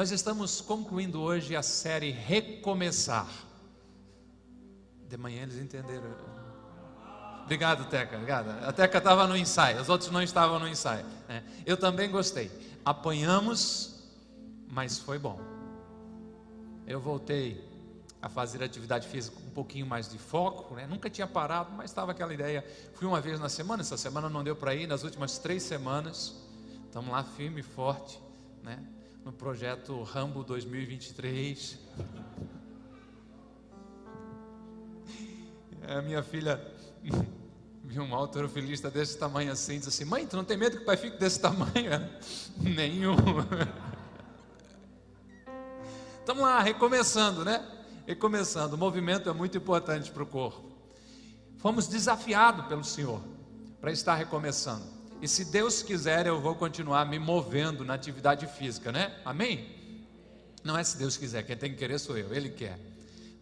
Nós 0.00 0.10
estamos 0.12 0.62
concluindo 0.62 1.20
hoje 1.20 1.54
a 1.54 1.62
série 1.62 2.10
Recomeçar. 2.10 3.28
De 5.06 5.14
manhã 5.18 5.42
eles 5.42 5.56
entenderam. 5.56 6.16
Obrigado, 7.42 7.84
Teca. 7.90 8.16
Obrigado. 8.16 8.48
A 8.64 8.72
Teca 8.72 8.96
estava 8.96 9.26
no 9.26 9.36
ensaio, 9.36 9.78
os 9.78 9.90
outros 9.90 10.10
não 10.10 10.22
estavam 10.22 10.58
no 10.58 10.66
ensaio. 10.66 11.04
Né? 11.28 11.44
Eu 11.66 11.76
também 11.76 12.10
gostei. 12.10 12.50
Apanhamos, 12.82 14.02
mas 14.70 14.96
foi 14.96 15.18
bom. 15.18 15.38
Eu 16.86 16.98
voltei 16.98 17.62
a 18.22 18.28
fazer 18.30 18.62
atividade 18.62 19.06
física 19.06 19.36
com 19.38 19.48
um 19.48 19.52
pouquinho 19.52 19.84
mais 19.84 20.08
de 20.08 20.16
foco, 20.16 20.76
né? 20.76 20.86
nunca 20.86 21.10
tinha 21.10 21.26
parado, 21.26 21.72
mas 21.72 21.90
estava 21.90 22.12
aquela 22.12 22.32
ideia. 22.32 22.64
Fui 22.94 23.06
uma 23.06 23.20
vez 23.20 23.38
na 23.38 23.50
semana, 23.50 23.82
essa 23.82 23.98
semana 23.98 24.30
não 24.30 24.42
deu 24.42 24.56
para 24.56 24.74
ir, 24.74 24.86
nas 24.86 25.04
últimas 25.04 25.36
três 25.36 25.62
semanas, 25.62 26.36
estamos 26.86 27.10
lá 27.10 27.22
firme 27.22 27.60
e 27.60 27.62
forte, 27.62 28.18
né? 28.62 28.82
No 29.24 29.32
projeto 29.32 30.02
Rambo 30.02 30.42
2023. 30.42 31.78
A 35.88 36.02
minha 36.02 36.22
filha 36.22 36.60
viu 37.84 38.02
um 38.04 38.14
autorofilista 38.14 38.90
desse 38.90 39.18
tamanho 39.18 39.52
assim, 39.52 39.78
diz 39.78 39.88
assim: 39.88 40.04
Mãe, 40.04 40.26
tu 40.26 40.36
não 40.36 40.44
tem 40.44 40.56
medo 40.56 40.76
que 40.76 40.82
o 40.82 40.86
pai 40.86 40.96
fique 40.96 41.18
desse 41.18 41.40
tamanho? 41.40 41.90
Nenhum. 42.56 43.16
Estamos 46.20 46.42
lá, 46.42 46.60
recomeçando, 46.60 47.44
né? 47.44 47.66
Recomeçando. 48.06 48.76
O 48.76 48.78
movimento 48.78 49.28
é 49.28 49.32
muito 49.32 49.58
importante 49.58 50.10
para 50.10 50.22
o 50.22 50.26
corpo. 50.26 50.70
Fomos 51.58 51.88
desafiados 51.88 52.66
pelo 52.66 52.84
Senhor 52.84 53.20
para 53.80 53.90
estar 53.90 54.14
recomeçando. 54.14 54.99
E 55.22 55.28
se 55.28 55.44
Deus 55.44 55.82
quiser, 55.82 56.26
eu 56.26 56.40
vou 56.40 56.54
continuar 56.54 57.04
me 57.04 57.18
movendo 57.18 57.84
na 57.84 57.92
atividade 57.92 58.46
física, 58.46 58.90
né? 58.90 59.14
Amém? 59.22 59.68
Não 60.64 60.78
é 60.78 60.82
se 60.82 60.96
Deus 60.96 61.18
quiser, 61.18 61.42
quem 61.42 61.56
tem 61.56 61.70
que 61.72 61.76
querer 61.76 61.98
sou 61.98 62.16
eu, 62.16 62.32
Ele 62.32 62.48
quer. 62.48 62.78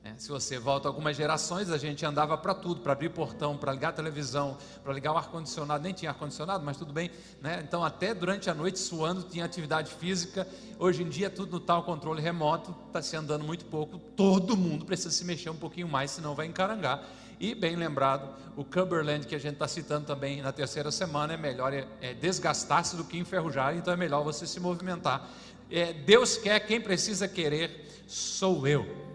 É, 0.02 0.14
se 0.16 0.28
você 0.28 0.58
volta 0.58 0.88
algumas 0.88 1.16
gerações, 1.16 1.70
a 1.70 1.78
gente 1.78 2.04
andava 2.04 2.36
para 2.36 2.54
tudo, 2.54 2.80
para 2.80 2.92
abrir 2.92 3.10
portão, 3.10 3.56
para 3.56 3.72
ligar 3.72 3.90
a 3.90 3.92
televisão, 3.92 4.56
para 4.82 4.92
ligar 4.92 5.12
o 5.12 5.16
ar-condicionado, 5.16 5.84
nem 5.84 5.92
tinha 5.92 6.10
ar-condicionado, 6.10 6.64
mas 6.64 6.76
tudo 6.76 6.92
bem. 6.92 7.10
Né? 7.40 7.62
Então, 7.62 7.84
até 7.84 8.12
durante 8.12 8.50
a 8.50 8.54
noite, 8.54 8.78
suando, 8.78 9.22
tinha 9.22 9.44
atividade 9.44 9.92
física. 9.92 10.48
Hoje 10.78 11.02
em 11.02 11.08
dia, 11.08 11.30
tudo 11.30 11.52
no 11.52 11.60
tal 11.60 11.84
controle 11.84 12.20
remoto, 12.20 12.74
está 12.86 13.02
se 13.02 13.16
andando 13.16 13.44
muito 13.44 13.64
pouco. 13.66 13.98
Todo 13.98 14.56
mundo 14.56 14.84
precisa 14.84 15.10
se 15.10 15.24
mexer 15.24 15.50
um 15.50 15.56
pouquinho 15.56 15.88
mais, 15.88 16.10
senão 16.10 16.34
vai 16.34 16.46
encarangar. 16.46 17.04
E, 17.40 17.54
bem 17.54 17.76
lembrado, 17.76 18.34
o 18.56 18.64
Cumberland, 18.64 19.26
que 19.26 19.34
a 19.34 19.38
gente 19.38 19.54
está 19.54 19.68
citando 19.68 20.06
também 20.06 20.42
na 20.42 20.52
terceira 20.52 20.90
semana, 20.90 21.34
é 21.34 21.36
melhor 21.36 21.72
é, 21.72 21.86
é 22.00 22.14
desgastar-se 22.14 22.96
do 22.96 23.04
que 23.04 23.16
enferrujar, 23.16 23.76
então 23.76 23.92
é 23.92 23.96
melhor 23.96 24.24
você 24.24 24.46
se 24.46 24.58
movimentar. 24.58 25.28
É, 25.70 25.92
Deus 25.92 26.36
quer, 26.36 26.58
quem 26.60 26.80
precisa 26.80 27.28
querer, 27.28 28.04
sou 28.06 28.66
eu 28.66 29.08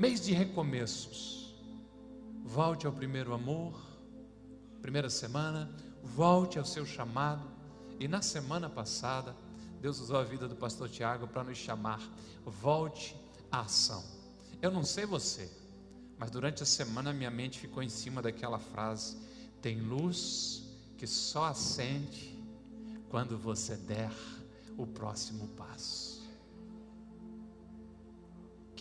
mês 0.00 0.22
de 0.22 0.32
recomeços. 0.32 1.54
Volte 2.42 2.86
ao 2.86 2.92
primeiro 2.92 3.34
amor, 3.34 3.78
primeira 4.80 5.10
semana, 5.10 5.70
volte 6.02 6.58
ao 6.58 6.64
seu 6.64 6.86
chamado. 6.86 7.46
E 7.98 8.08
na 8.08 8.22
semana 8.22 8.70
passada, 8.70 9.36
Deus 9.78 10.00
usou 10.00 10.16
a 10.16 10.24
vida 10.24 10.48
do 10.48 10.56
pastor 10.56 10.88
Tiago 10.88 11.28
para 11.28 11.44
nos 11.44 11.58
chamar, 11.58 12.00
volte 12.46 13.14
à 13.52 13.60
ação. 13.60 14.02
Eu 14.62 14.70
não 14.70 14.84
sei 14.84 15.04
você, 15.04 15.50
mas 16.20 16.30
durante 16.30 16.62
a 16.62 16.66
semana 16.66 17.12
minha 17.12 17.32
mente 17.32 17.58
ficou 17.58 17.82
em 17.82 17.88
cima 17.88 18.22
daquela 18.22 18.60
frase: 18.60 19.16
tem 19.60 19.80
luz 19.80 20.62
que 20.96 21.06
só 21.06 21.46
acende 21.46 22.38
quando 23.08 23.36
você 23.36 23.74
der 23.74 24.12
o 24.76 24.86
próximo 24.86 25.48
passo 25.56 26.10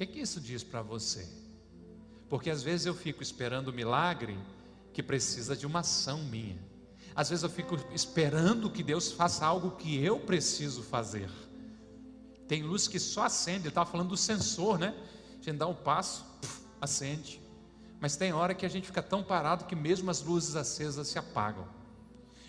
que, 0.05 0.13
que 0.13 0.19
isso 0.21 0.39
diz 0.39 0.63
para 0.63 0.81
você? 0.81 1.27
Porque 2.29 2.49
às 2.49 2.63
vezes 2.63 2.85
eu 2.85 2.93
fico 2.93 3.21
esperando 3.21 3.67
o 3.67 3.73
milagre 3.73 4.39
que 4.93 5.03
precisa 5.03 5.57
de 5.57 5.67
uma 5.67 5.79
ação 5.79 6.23
minha. 6.23 6.57
Às 7.13 7.29
vezes 7.29 7.43
eu 7.43 7.49
fico 7.49 7.77
esperando 7.93 8.69
que 8.69 8.81
Deus 8.81 9.11
faça 9.11 9.45
algo 9.45 9.71
que 9.71 10.01
eu 10.01 10.19
preciso 10.19 10.83
fazer. 10.83 11.29
Tem 12.47 12.63
luz 12.63 12.87
que 12.87 12.97
só 12.97 13.23
acende, 13.23 13.63
ele 13.63 13.69
estava 13.69 13.89
falando 13.89 14.09
do 14.09 14.17
sensor, 14.17 14.79
né? 14.79 14.95
A 15.31 15.43
gente 15.43 15.57
dá 15.57 15.67
um 15.67 15.75
passo, 15.75 16.25
acende. 16.81 17.41
Mas 17.99 18.15
tem 18.15 18.31
hora 18.31 18.53
que 18.53 18.65
a 18.65 18.69
gente 18.69 18.87
fica 18.87 19.03
tão 19.03 19.23
parado 19.23 19.65
que 19.65 19.75
mesmo 19.75 20.09
as 20.09 20.21
luzes 20.21 20.55
acesas 20.55 21.07
se 21.07 21.19
apagam. 21.19 21.67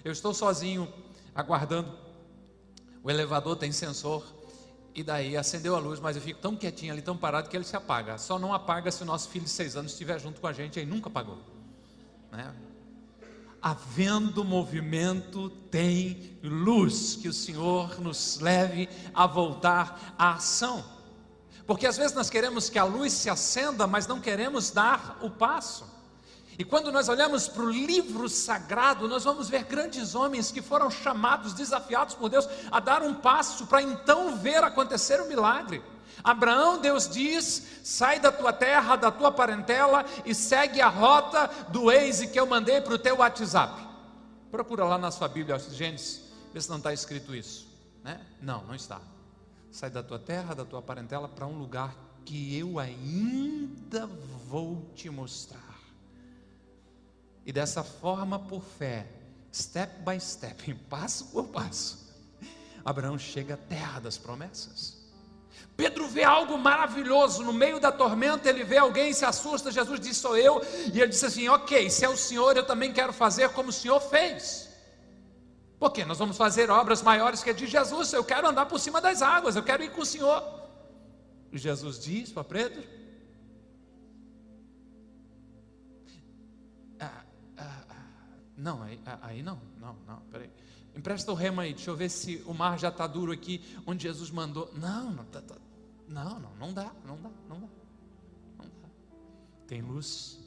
Eu 0.05 0.13
estou 0.13 0.33
sozinho, 0.33 0.93
aguardando. 1.35 1.93
O 3.03 3.11
elevador 3.11 3.57
tem 3.57 3.73
sensor. 3.73 4.25
E 4.95 5.03
daí 5.03 5.37
acendeu 5.37 5.77
a 5.77 5.79
luz, 5.79 6.01
mas 6.01 6.17
eu 6.17 6.23
fico 6.23 6.41
tão 6.41 6.57
quietinho 6.57 6.93
ali, 6.93 7.03
tão 7.03 7.17
parado, 7.17 7.49
que 7.49 7.57
ele 7.57 7.65
se 7.65 7.77
apaga. 7.77 8.19
Só 8.19 8.39
não 8.39 8.53
apaga 8.53 8.91
se 8.91 9.03
o 9.03 9.07
nosso 9.07 9.29
filho 9.29 9.45
de 9.45 9.51
seis 9.51 9.77
anos 9.77 9.93
estiver 9.93 10.19
junto 10.19 10.41
com 10.41 10.47
a 10.47 10.53
gente, 10.53 10.79
aí 10.79 10.87
nunca 10.87 11.09
apagou. 11.09 11.39
Né? 12.33 12.53
Havendo 13.63 14.45
movimento, 14.45 15.51
tem 15.71 16.39
luz, 16.43 17.17
que 17.17 17.29
o 17.29 17.33
Senhor 17.33 18.01
nos 18.01 18.41
leve 18.41 18.89
a 19.15 19.27
voltar 19.27 20.15
à 20.19 20.35
ação. 20.35 20.85
Porque 21.71 21.87
às 21.87 21.97
vezes 21.97 22.17
nós 22.17 22.29
queremos 22.29 22.69
que 22.69 22.81
a 22.81 22.83
luz 22.83 23.13
se 23.13 23.31
acenda, 23.31 23.87
mas 23.87 24.05
não 24.05 24.21
queremos 24.21 24.73
dar 24.73 25.17
o 25.23 25.31
passo. 25.31 25.87
E 26.59 26.65
quando 26.65 26.91
nós 26.91 27.09
olhamos 27.09 27.47
para 27.47 27.63
o 27.63 27.71
livro 27.71 28.29
sagrado, 28.29 29.07
nós 29.07 29.23
vamos 29.23 29.49
ver 29.49 29.63
grandes 29.63 30.17
homens 30.17 30.51
que 30.51 30.61
foram 30.61 30.91
chamados, 30.91 31.53
desafiados 31.53 32.17
por 32.17 32.29
Deus 32.29 32.49
a 32.73 32.81
dar 32.81 33.03
um 33.05 33.15
passo 33.15 33.69
para 33.69 33.81
então 33.81 34.37
ver 34.37 34.65
acontecer 34.65 35.21
o 35.21 35.29
milagre. 35.29 35.81
Abraão, 36.25 36.81
Deus 36.81 37.09
diz: 37.09 37.65
sai 37.85 38.19
da 38.19 38.33
tua 38.33 38.53
terra, 38.53 38.97
da 38.97 39.13
tua 39.13 39.31
parentela 39.31 40.05
e 40.27 40.35
segue 40.35 40.81
a 40.81 40.89
rota 40.89 41.49
do 41.69 41.85
Waze 41.85 42.27
que 42.27 42.41
eu 42.41 42.47
mandei 42.47 42.81
para 42.81 42.95
o 42.95 42.99
teu 42.99 43.19
WhatsApp. 43.19 43.81
Procura 44.51 44.87
lá 44.87 44.99
na 44.99 45.13
sua 45.13 45.29
Bíblia, 45.29 45.57
Gênesis, 45.57 46.33
vê 46.53 46.61
se 46.61 46.69
não 46.69 46.79
está 46.79 46.93
escrito 46.93 47.33
isso. 47.33 47.69
Né? 48.03 48.21
Não, 48.43 48.65
não 48.65 48.75
está. 48.75 49.01
Sai 49.71 49.91
da 49.91 50.03
tua 50.03 50.19
terra, 50.19 50.55
da 50.55 50.65
tua 50.65 50.83
parentela 50.83 51.29
para 51.29 51.47
um 51.47 51.59
lugar 51.59 51.97
que 52.25 52.57
eu 52.57 52.79
ainda 52.79 54.07
vou 54.47 54.91
te 54.95 55.09
mostrar. 55.09 55.79
E 57.47 57.53
dessa 57.53 57.83
forma, 57.83 58.39
por 58.39 58.63
fé, 58.63 59.07
step 59.53 60.03
by 60.05 60.21
step, 60.21 60.75
passo 60.89 61.27
por 61.27 61.49
passo, 61.49 62.11
Abraão 62.85 63.19
chega 63.19 63.55
à 63.55 63.57
terra 63.57 64.01
das 64.01 64.19
promessas. 64.19 65.01
Pedro 65.77 66.07
vê 66.09 66.25
algo 66.25 66.59
maravilhoso 66.59 67.43
no 67.43 67.53
meio 67.53 67.81
da 67.81 67.91
tormenta. 67.91 68.49
Ele 68.49 68.65
vê 68.65 68.77
alguém, 68.77 69.13
se 69.13 69.25
assusta. 69.25 69.73
Jesus 69.73 69.99
diz: 69.99 70.17
Sou 70.17 70.37
eu. 70.37 70.61
E 70.93 71.01
ele 71.01 71.09
disse 71.09 71.25
assim: 71.25 71.49
Ok, 71.49 71.89
se 71.89 72.05
é 72.05 72.09
o 72.09 72.17
Senhor, 72.17 72.57
eu 72.57 72.67
também 72.67 72.93
quero 72.93 73.13
fazer 73.13 73.49
como 73.51 73.71
o 73.71 73.73
Senhor 73.73 73.99
fez. 73.99 74.70
Porque 75.81 76.05
nós 76.05 76.19
vamos 76.19 76.37
fazer 76.37 76.71
obras 76.71 77.03
maiores 77.03 77.43
que 77.43 77.51
a 77.51 77.53
de 77.55 77.67
Jesus. 77.67 78.13
Eu 78.13 78.23
quero 78.23 78.47
andar 78.47 78.67
por 78.67 78.79
cima 78.79 79.01
das 79.01 79.23
águas, 79.23 79.57
eu 79.57 79.63
quero 79.63 79.83
ir 79.83 79.91
com 79.91 80.03
o 80.03 80.07
Senhor. 80.07 80.41
E 81.51 81.59
Jesus 81.59 81.99
diz 81.99 82.31
para 82.31 82.45
Pedro: 82.45 82.85
Não, 88.61 88.83
aí, 88.83 89.01
aí 89.23 89.43
não, 89.43 89.59
não, 89.79 89.97
não, 90.07 90.21
peraí. 90.31 90.51
Empresta 90.95 91.33
o 91.33 91.35
remo 91.35 91.63
aí, 91.63 91.73
deixa 91.73 91.91
eu 91.91 91.97
ver 91.97 92.11
se 92.11 92.43
o 92.45 92.53
mar 92.53 92.79
já 92.79 92.91
está 92.91 93.07
duro 93.07 93.33
aqui, 93.33 93.65
onde 93.87 94.03
Jesus 94.03 94.31
mandou. 94.31 94.71
Não, 94.75 95.11
não, 95.11 95.25
tá, 95.25 95.41
tá, 95.41 95.57
não, 96.07 96.39
não, 96.39 96.55
não 96.57 96.75
dá, 96.75 96.93
não 97.07 97.17
dá, 97.17 97.31
não 97.49 97.61
dá, 97.61 97.69
não 98.59 98.67
dá. 98.67 98.89
Tem 99.67 99.81
luz 99.81 100.39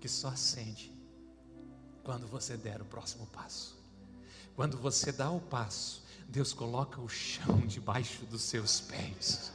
que 0.00 0.08
só 0.08 0.28
acende 0.28 0.96
quando 2.02 2.26
você 2.26 2.56
der 2.56 2.80
o 2.80 2.86
próximo 2.86 3.26
passo. 3.26 3.81
Quando 4.54 4.76
você 4.78 5.10
dá 5.10 5.30
o 5.30 5.40
passo, 5.40 6.02
Deus 6.28 6.52
coloca 6.52 7.00
o 7.00 7.08
chão 7.08 7.58
debaixo 7.66 8.24
dos 8.26 8.42
seus 8.42 8.80
pés. 8.80 9.52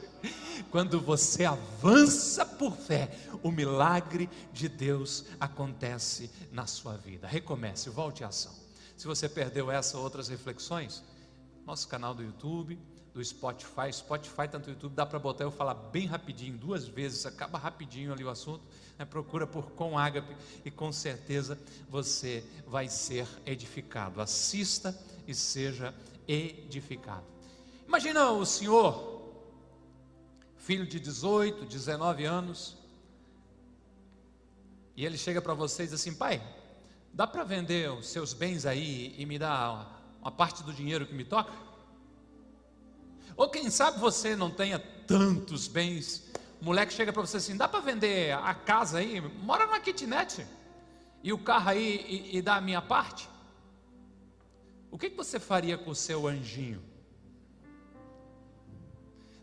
Quando 0.70 1.00
você 1.00 1.44
avança 1.44 2.44
por 2.44 2.76
fé, 2.76 3.10
o 3.42 3.50
milagre 3.50 4.28
de 4.52 4.68
Deus 4.68 5.24
acontece 5.38 6.30
na 6.52 6.66
sua 6.66 6.96
vida. 6.96 7.26
Recomece, 7.26 7.90
volte 7.90 8.24
à 8.24 8.28
ação. 8.28 8.52
Se 8.96 9.06
você 9.06 9.28
perdeu 9.28 9.70
essa 9.70 9.96
ou 9.96 10.02
outras 10.02 10.28
reflexões, 10.28 11.02
nosso 11.64 11.86
canal 11.86 12.14
do 12.14 12.22
YouTube, 12.22 12.78
do 13.18 13.24
Spotify, 13.24 13.92
Spotify, 13.92 14.46
tanto 14.48 14.70
YouTube, 14.70 14.94
dá 14.94 15.04
para 15.04 15.18
botar 15.18 15.42
eu 15.42 15.50
falar 15.50 15.74
bem 15.74 16.06
rapidinho, 16.06 16.56
duas 16.56 16.86
vezes, 16.86 17.26
acaba 17.26 17.58
rapidinho 17.58 18.12
ali 18.12 18.22
o 18.22 18.30
assunto. 18.30 18.62
Né? 18.96 19.04
Procura 19.04 19.44
por 19.44 19.72
Com 19.72 19.98
Ágape 19.98 20.36
e 20.64 20.70
com 20.70 20.92
certeza 20.92 21.58
você 21.88 22.44
vai 22.64 22.88
ser 22.88 23.26
edificado. 23.44 24.20
Assista 24.20 24.96
e 25.26 25.34
seja 25.34 25.92
edificado. 26.28 27.24
Imagina 27.88 28.30
o 28.30 28.46
Senhor 28.46 29.18
filho 30.56 30.86
de 30.86 31.00
18, 31.00 31.66
19 31.66 32.24
anos, 32.24 32.76
e 34.94 35.04
ele 35.04 35.18
chega 35.18 35.42
para 35.42 35.54
você 35.54 35.82
diz 35.82 35.92
assim: 35.92 36.14
pai, 36.14 36.40
dá 37.12 37.26
para 37.26 37.42
vender 37.42 37.90
os 37.90 38.06
seus 38.06 38.32
bens 38.32 38.64
aí 38.64 39.12
e 39.18 39.26
me 39.26 39.40
dar 39.40 40.18
uma 40.20 40.30
parte 40.30 40.62
do 40.62 40.72
dinheiro 40.72 41.04
que 41.04 41.14
me 41.14 41.24
toca? 41.24 41.67
Ou 43.38 43.48
quem 43.48 43.70
sabe 43.70 44.00
você 44.00 44.34
não 44.34 44.50
tenha 44.50 44.80
tantos 44.80 45.68
bens. 45.68 46.28
O 46.60 46.64
moleque 46.64 46.92
chega 46.92 47.12
para 47.12 47.22
você 47.22 47.36
assim: 47.36 47.56
dá 47.56 47.68
para 47.68 47.78
vender 47.78 48.32
a 48.32 48.52
casa 48.52 48.98
aí? 48.98 49.20
Mora 49.20 49.64
numa 49.64 49.78
kitnet. 49.78 50.44
E 51.22 51.32
o 51.32 51.38
carro 51.38 51.70
aí 51.70 52.04
e, 52.08 52.38
e 52.38 52.42
dá 52.42 52.56
a 52.56 52.60
minha 52.60 52.82
parte? 52.82 53.30
O 54.90 54.98
que, 54.98 55.08
que 55.08 55.16
você 55.16 55.38
faria 55.38 55.78
com 55.78 55.92
o 55.92 55.94
seu 55.94 56.26
anjinho? 56.26 56.82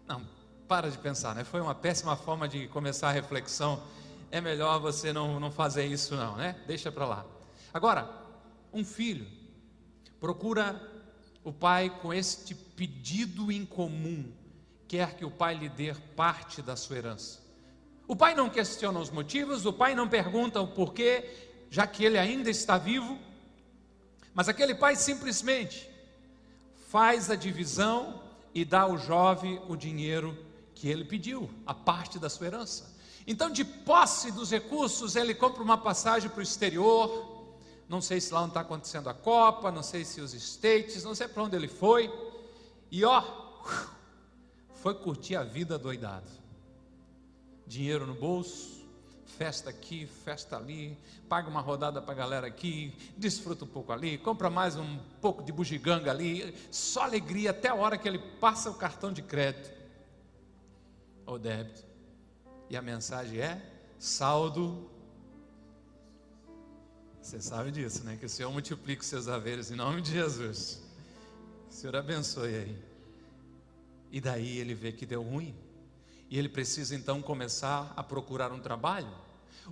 Não, 0.06 0.28
para 0.68 0.92
de 0.92 0.98
pensar, 0.98 1.34
né? 1.34 1.46
Foi 1.46 1.62
uma 1.62 1.74
péssima 1.74 2.18
forma 2.18 2.50
de 2.50 2.68
começar 2.68 3.10
a 3.10 3.12
reflexão. 3.14 3.82
É 4.30 4.42
melhor 4.42 4.78
você 4.80 5.14
não, 5.14 5.40
não 5.40 5.52
fazer 5.52 5.86
isso, 5.86 6.16
não, 6.16 6.36
né? 6.36 6.62
Deixa 6.68 6.92
para 6.92 7.06
lá. 7.06 7.26
Agora, 7.74 8.10
um 8.74 8.84
filho 8.84 9.26
procura 10.20 10.82
o 11.46 11.54
pai, 11.54 11.90
com 12.02 12.14
este 12.14 12.65
pedido 12.76 13.52
em 13.52 13.66
comum, 13.66 14.32
quer 14.88 15.16
que 15.16 15.26
o 15.26 15.32
pai 15.32 15.56
lhe 15.56 15.70
dê 15.70 15.94
parte 16.16 16.62
da 16.62 16.76
sua 16.76 16.98
herança. 16.98 17.40
O 18.08 18.16
pai 18.16 18.36
não 18.36 18.50
questiona 18.50 19.00
os 19.00 19.10
motivos, 19.10 19.66
o 19.66 19.74
pai 19.74 19.96
não 19.96 20.08
pergunta 20.08 20.62
o 20.62 20.68
porquê, 20.68 21.28
já 21.70 21.88
que 21.88 22.04
ele 22.04 22.18
ainda 22.18 22.50
está 22.50 22.78
vivo, 22.78 23.18
mas 24.34 24.48
aquele 24.48 24.76
pai 24.76 24.96
simplesmente 24.96 25.90
faz 26.90 27.32
a 27.32 27.36
divisão 27.36 28.22
e 28.54 28.64
dá 28.64 28.82
ao 28.82 28.98
jovem 28.98 29.60
o 29.68 29.76
dinheiro 29.76 30.38
que 30.76 30.88
ele 30.88 31.04
pediu, 31.04 31.50
a 31.66 31.74
parte 31.74 32.20
da 32.20 32.30
sua 32.30 32.48
herança. 32.48 32.96
Então, 33.26 33.50
de 33.50 33.66
posse 33.66 34.32
dos 34.32 34.52
recursos, 34.52 35.16
ele 35.16 35.34
compra 35.34 35.64
uma 35.64 35.78
passagem 35.78 36.30
para 36.30 36.40
o 36.40 36.44
exterior, 36.44 37.56
não 37.90 38.02
sei 38.02 38.22
se 38.22 38.34
lá 38.34 38.42
onde 38.42 38.52
está 38.52 38.62
acontecendo 38.62 39.10
a 39.10 39.14
Copa, 39.14 39.72
não 39.72 39.82
sei 39.82 40.06
se 40.06 40.22
os 40.22 40.34
States, 40.34 41.04
não 41.04 41.16
sei 41.16 41.28
para 41.28 41.44
onde 41.44 41.56
ele 41.56 41.68
foi, 41.68 42.08
e 42.92 43.04
ó, 43.04 43.24
foi 44.82 44.94
curtir 44.96 45.36
a 45.36 45.44
vida 45.44 45.78
doidado. 45.78 46.30
Dinheiro 47.68 48.06
no 48.06 48.14
bolso, 48.14 48.86
festa 49.26 49.70
aqui, 49.70 50.06
festa 50.06 50.56
ali, 50.56 50.98
paga 51.28 51.50
uma 51.50 51.62
rodada 51.62 52.02
para 52.02 52.14
a 52.14 52.18
galera 52.18 52.48
aqui, 52.48 52.94
desfruta 53.18 53.66
um 53.66 53.68
pouco 53.68 53.92
ali, 53.92 54.18
compra 54.18 54.50
mais 54.50 54.76
um 54.76 55.00
pouco 55.20 55.44
de 55.44 55.52
bugiganga 55.52 56.12
ali, 56.12 56.56
só 56.72 57.04
alegria 57.04 57.52
até 57.52 57.70
a 57.70 57.76
hora 57.76 57.98
que 57.98 58.08
ele 58.08 58.20
passa 58.40 58.70
o 58.70 58.76
cartão 58.76 59.12
de 59.12 59.22
crédito 59.22 59.72
ou 61.26 61.40
débito. 61.40 61.84
E 62.70 62.78
a 62.78 62.82
mensagem 62.82 63.40
é: 63.40 63.62
saldo 63.98 64.92
você 67.26 67.42
sabe 67.42 67.72
disso, 67.72 68.04
né? 68.04 68.18
Que 68.18 68.28
o 68.28 68.30
Senhor 68.30 68.52
multiplique 68.52 69.02
os 69.02 69.08
seus 69.08 69.28
haveres 69.28 69.72
em 69.72 69.76
nome 69.76 70.00
de 70.00 70.12
Jesus. 70.12 70.85
Senhor 71.76 71.98
abençoe 71.98 72.56
aí. 72.56 72.84
E 74.10 74.22
daí 74.22 74.60
ele 74.60 74.74
vê 74.74 74.94
que 74.94 75.06
deu 75.06 75.22
ruim. 75.22 75.54
E 76.30 76.40
ele 76.40 76.48
precisa 76.48 76.96
então 76.96 77.22
começar 77.22 77.92
a 77.98 78.02
procurar 78.02 78.50
um 78.54 78.62
trabalho. 78.62 79.14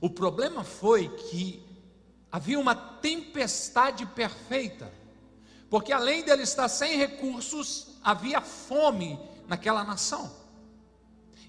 O 0.02 0.10
problema 0.10 0.66
foi 0.66 1.08
que 1.08 1.66
havia 2.30 2.60
uma 2.60 2.76
tempestade 2.76 4.06
perfeita. 4.06 4.92
Porque 5.70 5.94
além 5.94 6.26
dele 6.26 6.44
estar 6.44 6.68
sem 6.68 6.98
recursos, 6.98 7.96
havia 8.04 8.42
fome 8.42 9.18
naquela 9.48 9.86
nação. 9.86 10.30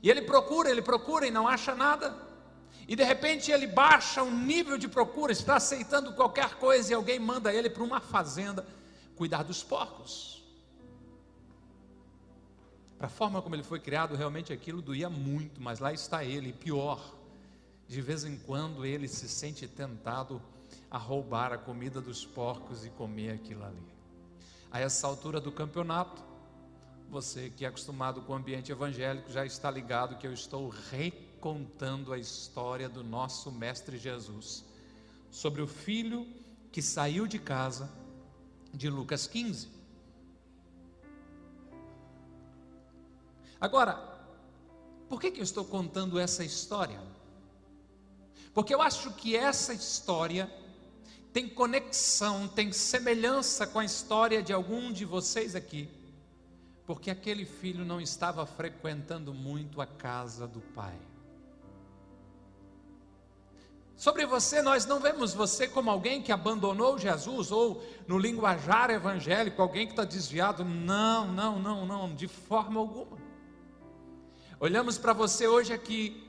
E 0.00 0.08
ele 0.08 0.22
procura, 0.22 0.70
ele 0.70 0.82
procura 0.82 1.26
e 1.26 1.32
não 1.32 1.48
acha 1.48 1.74
nada. 1.74 2.16
E 2.86 2.94
de 2.94 3.02
repente 3.02 3.50
ele 3.50 3.66
baixa 3.66 4.22
o 4.22 4.30
nível 4.30 4.78
de 4.78 4.86
procura, 4.86 5.32
está 5.32 5.56
aceitando 5.56 6.12
qualquer 6.12 6.54
coisa 6.60 6.92
e 6.92 6.94
alguém 6.94 7.18
manda 7.18 7.52
ele 7.52 7.68
para 7.68 7.82
uma 7.82 7.98
fazenda 7.98 8.64
cuidar 9.16 9.42
dos 9.42 9.64
porcos. 9.64 10.33
Para 13.04 13.12
a 13.12 13.14
forma 13.14 13.42
como 13.42 13.54
ele 13.54 13.62
foi 13.62 13.78
criado, 13.78 14.16
realmente 14.16 14.50
aquilo 14.50 14.80
doía 14.80 15.10
muito, 15.10 15.60
mas 15.60 15.78
lá 15.78 15.92
está 15.92 16.24
ele, 16.24 16.54
pior, 16.54 17.14
de 17.86 18.00
vez 18.00 18.24
em 18.24 18.34
quando 18.38 18.82
ele 18.86 19.06
se 19.08 19.28
sente 19.28 19.68
tentado 19.68 20.40
a 20.90 20.96
roubar 20.96 21.52
a 21.52 21.58
comida 21.58 22.00
dos 22.00 22.24
porcos 22.24 22.82
e 22.82 22.88
comer 22.88 23.32
aquilo 23.32 23.62
ali. 23.62 23.86
A 24.72 24.80
essa 24.80 25.06
altura 25.06 25.38
do 25.38 25.52
campeonato, 25.52 26.22
você 27.10 27.50
que 27.50 27.66
é 27.66 27.68
acostumado 27.68 28.22
com 28.22 28.32
o 28.32 28.36
ambiente 28.36 28.72
evangélico 28.72 29.30
já 29.30 29.44
está 29.44 29.70
ligado 29.70 30.16
que 30.16 30.26
eu 30.26 30.32
estou 30.32 30.70
reclamando 30.70 31.34
contando 31.44 32.10
a 32.10 32.16
história 32.16 32.88
do 32.88 33.04
nosso 33.04 33.52
Mestre 33.52 33.98
Jesus, 33.98 34.64
sobre 35.30 35.60
o 35.60 35.66
filho 35.66 36.26
que 36.72 36.80
saiu 36.80 37.26
de 37.26 37.38
casa, 37.38 37.92
de 38.72 38.88
Lucas 38.88 39.26
15. 39.26 39.68
Agora, 43.60 43.94
por 45.08 45.20
que, 45.20 45.30
que 45.30 45.40
eu 45.40 45.44
estou 45.44 45.64
contando 45.64 46.18
essa 46.18 46.44
história? 46.44 47.00
Porque 48.52 48.74
eu 48.74 48.80
acho 48.80 49.12
que 49.12 49.36
essa 49.36 49.72
história 49.72 50.50
tem 51.32 51.48
conexão, 51.48 52.46
tem 52.46 52.72
semelhança 52.72 53.66
com 53.66 53.80
a 53.80 53.84
história 53.84 54.42
de 54.42 54.52
algum 54.52 54.92
de 54.92 55.04
vocês 55.04 55.56
aqui, 55.56 55.88
porque 56.86 57.10
aquele 57.10 57.44
filho 57.44 57.84
não 57.84 58.00
estava 58.00 58.46
frequentando 58.46 59.34
muito 59.34 59.80
a 59.80 59.86
casa 59.86 60.46
do 60.46 60.60
pai. 60.60 60.96
Sobre 63.96 64.26
você, 64.26 64.60
nós 64.60 64.86
não 64.86 65.00
vemos 65.00 65.32
você 65.32 65.66
como 65.66 65.90
alguém 65.90 66.20
que 66.20 66.32
abandonou 66.32 66.98
Jesus, 66.98 67.50
ou 67.50 67.82
no 68.06 68.18
linguajar 68.18 68.90
evangélico, 68.90 69.62
alguém 69.62 69.86
que 69.86 69.92
está 69.92 70.04
desviado. 70.04 70.64
Não, 70.64 71.32
não, 71.32 71.58
não, 71.58 71.86
não, 71.86 72.14
de 72.14 72.28
forma 72.28 72.80
alguma. 72.80 73.16
Olhamos 74.60 74.96
para 74.96 75.12
você 75.12 75.48
hoje 75.48 75.72
aqui 75.72 76.22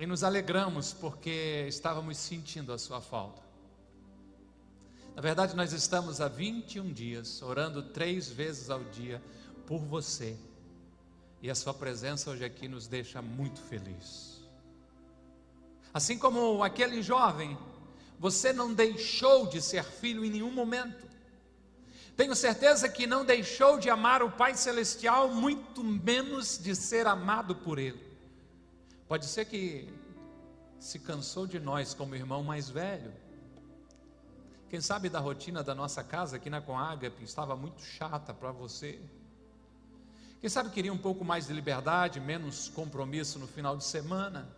e 0.00 0.06
nos 0.06 0.24
alegramos 0.24 0.92
porque 0.92 1.64
estávamos 1.68 2.18
sentindo 2.18 2.72
a 2.72 2.78
sua 2.78 3.00
falta. 3.00 3.40
Na 5.14 5.22
verdade, 5.22 5.54
nós 5.54 5.72
estamos 5.72 6.20
há 6.20 6.26
21 6.26 6.92
dias 6.92 7.40
orando 7.40 7.82
três 7.82 8.28
vezes 8.28 8.68
ao 8.68 8.82
dia 8.82 9.22
por 9.64 9.78
você, 9.78 10.36
e 11.40 11.48
a 11.48 11.54
sua 11.54 11.72
presença 11.72 12.30
hoje 12.30 12.44
aqui 12.44 12.66
nos 12.66 12.88
deixa 12.88 13.22
muito 13.22 13.60
felizes. 13.60 14.42
Assim 15.94 16.18
como 16.18 16.64
aquele 16.64 17.00
jovem, 17.00 17.56
você 18.18 18.52
não 18.52 18.74
deixou 18.74 19.46
de 19.46 19.62
ser 19.62 19.84
filho 19.84 20.24
em 20.24 20.30
nenhum 20.30 20.52
momento. 20.52 21.07
Tenho 22.18 22.34
certeza 22.34 22.88
que 22.88 23.06
não 23.06 23.24
deixou 23.24 23.78
de 23.78 23.88
amar 23.88 24.24
o 24.24 24.32
Pai 24.32 24.52
Celestial, 24.56 25.28
muito 25.28 25.84
menos 25.84 26.58
de 26.58 26.74
ser 26.74 27.06
amado 27.06 27.54
por 27.54 27.78
Ele. 27.78 28.04
Pode 29.06 29.24
ser 29.24 29.44
que 29.44 29.88
se 30.80 30.98
cansou 30.98 31.46
de 31.46 31.60
nós 31.60 31.94
como 31.94 32.16
irmão 32.16 32.42
mais 32.42 32.68
velho. 32.68 33.12
Quem 34.68 34.80
sabe 34.80 35.08
da 35.08 35.20
rotina 35.20 35.62
da 35.62 35.76
nossa 35.76 36.02
casa 36.02 36.34
aqui 36.34 36.50
na 36.50 36.60
Coágape 36.60 37.22
estava 37.22 37.54
muito 37.54 37.80
chata 37.82 38.34
para 38.34 38.50
você. 38.50 39.00
Quem 40.40 40.50
sabe 40.50 40.70
queria 40.70 40.92
um 40.92 40.98
pouco 40.98 41.24
mais 41.24 41.46
de 41.46 41.52
liberdade, 41.52 42.18
menos 42.18 42.68
compromisso 42.68 43.38
no 43.38 43.46
final 43.46 43.76
de 43.76 43.84
semana. 43.84 44.48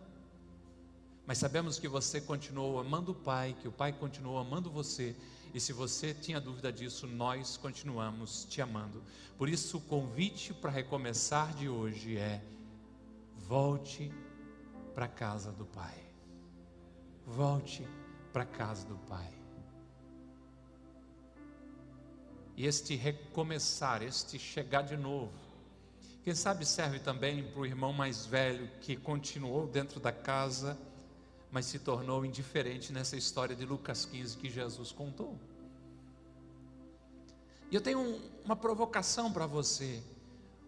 Mas 1.27 1.37
sabemos 1.37 1.77
que 1.77 1.87
você 1.87 2.19
continuou 2.19 2.79
amando 2.79 3.11
o 3.11 3.15
Pai, 3.15 3.55
que 3.61 3.67
o 3.67 3.71
Pai 3.71 3.93
continuou 3.93 4.39
amando 4.39 4.67
você, 4.71 5.15
e 5.53 5.59
se 5.59 5.73
você 5.73 6.13
tinha 6.13 6.39
dúvida 6.39 6.71
disso, 6.71 7.05
nós 7.05 7.57
continuamos 7.57 8.45
te 8.45 8.61
amando. 8.61 9.03
Por 9.37 9.49
isso, 9.49 9.77
o 9.77 9.81
convite 9.81 10.53
para 10.53 10.71
recomeçar 10.71 11.53
de 11.53 11.67
hoje 11.67 12.17
é: 12.17 12.41
volte 13.35 14.11
para 14.93 15.05
a 15.05 15.09
casa 15.09 15.51
do 15.51 15.65
Pai. 15.65 15.97
Volte 17.25 17.85
para 18.31 18.43
a 18.43 18.45
casa 18.45 18.85
do 18.87 18.97
Pai. 18.99 19.33
E 22.55 22.65
este 22.65 22.95
recomeçar, 22.95 24.03
este 24.03 24.37
chegar 24.37 24.83
de 24.83 24.95
novo, 24.95 25.33
quem 26.23 26.35
sabe 26.35 26.65
serve 26.65 26.99
também 26.99 27.43
para 27.43 27.61
o 27.61 27.65
irmão 27.65 27.91
mais 27.91 28.25
velho 28.25 28.69
que 28.79 28.95
continuou 28.95 29.67
dentro 29.67 29.99
da 29.99 30.11
casa 30.11 30.77
mas 31.51 31.65
se 31.65 31.77
tornou 31.79 32.25
indiferente 32.25 32.93
nessa 32.93 33.17
história 33.17 33.55
de 33.55 33.65
Lucas 33.65 34.05
15 34.05 34.37
que 34.37 34.49
Jesus 34.49 34.91
contou. 34.91 35.37
E 37.69 37.75
eu 37.75 37.81
tenho 37.81 37.99
um, 37.99 38.21
uma 38.45 38.55
provocação 38.55 39.31
para 39.31 39.45
você. 39.45 40.01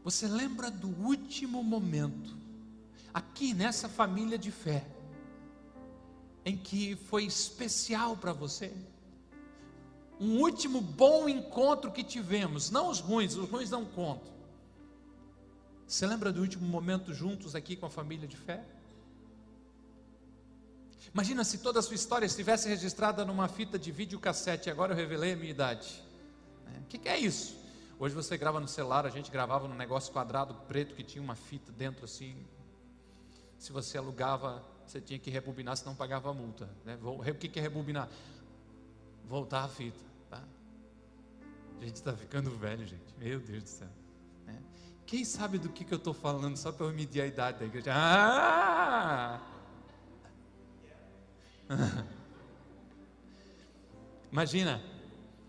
Você 0.03 0.27
lembra 0.27 0.69
do 0.69 0.87
último 0.87 1.63
momento, 1.63 2.35
aqui 3.13 3.53
nessa 3.53 3.87
família 3.87 4.37
de 4.37 4.51
fé, 4.51 4.85
em 6.45 6.57
que 6.57 6.95
foi 6.95 7.23
especial 7.23 8.17
para 8.17 8.33
você? 8.33 8.73
Um 10.19 10.41
último 10.41 10.81
bom 10.81 11.27
encontro 11.29 11.91
que 11.91 12.03
tivemos, 12.03 12.69
não 12.69 12.89
os 12.89 12.99
ruins, 12.99 13.35
os 13.35 13.49
ruins 13.49 13.69
não 13.69 13.85
contam. 13.85 14.33
Você 15.87 16.05
lembra 16.05 16.31
do 16.31 16.41
último 16.41 16.65
momento 16.65 17.13
juntos 17.13 17.55
aqui 17.55 17.75
com 17.75 17.85
a 17.85 17.89
família 17.89 18.27
de 18.27 18.35
fé? 18.35 18.65
Imagina 21.13 21.43
se 21.43 21.59
toda 21.59 21.79
a 21.79 21.83
sua 21.83 21.93
história 21.93 22.25
estivesse 22.25 22.67
registrada 22.67 23.23
numa 23.23 23.47
fita 23.47 23.77
de 23.77 23.91
videocassete, 23.91 24.69
agora 24.71 24.93
eu 24.93 24.97
revelei 24.97 25.33
a 25.33 25.35
minha 25.35 25.51
idade. 25.51 26.03
O 26.81 26.85
que, 26.85 27.07
é 27.07 27.19
isso? 27.19 27.55
Hoje 27.99 28.15
você 28.15 28.35
grava 28.35 28.59
no 28.59 28.67
celular, 28.67 29.05
a 29.05 29.09
gente 29.09 29.29
gravava 29.29 29.67
num 29.67 29.75
negócio 29.75 30.11
quadrado 30.11 30.55
preto 30.67 30.95
que 30.95 31.03
tinha 31.03 31.23
uma 31.23 31.35
fita 31.35 31.71
dentro 31.71 32.05
assim. 32.05 32.35
Se 33.59 33.71
você 33.71 33.95
alugava, 33.97 34.63
você 34.87 34.99
tinha 34.99 35.19
que 35.19 35.29
rebobinar, 35.29 35.77
senão 35.77 35.95
pagava 35.95 36.33
multa. 36.33 36.67
Né? 36.83 36.97
O 37.03 37.21
que 37.35 37.59
é 37.59 37.61
rebobinar? 37.61 38.09
Voltar 39.29 39.65
a 39.65 39.67
fita. 39.67 40.03
Tá? 40.31 40.41
A 41.79 41.85
gente 41.85 41.95
está 41.95 42.13
ficando 42.13 42.49
velho, 42.57 42.87
gente. 42.87 43.15
Meu 43.19 43.39
Deus 43.39 43.63
do 43.63 43.69
céu. 43.69 43.89
Né? 44.47 44.59
Quem 45.05 45.23
sabe 45.23 45.59
do 45.59 45.69
que, 45.69 45.85
que 45.85 45.93
eu 45.93 45.99
estou 45.99 46.13
falando 46.13 46.57
só 46.57 46.71
para 46.71 46.87
eu 46.87 46.91
medir 46.91 47.21
a 47.21 47.27
idade 47.27 47.59
da 47.59 47.65
igreja? 47.65 47.93
Ah! 47.93 49.52
Imagina 54.31 54.81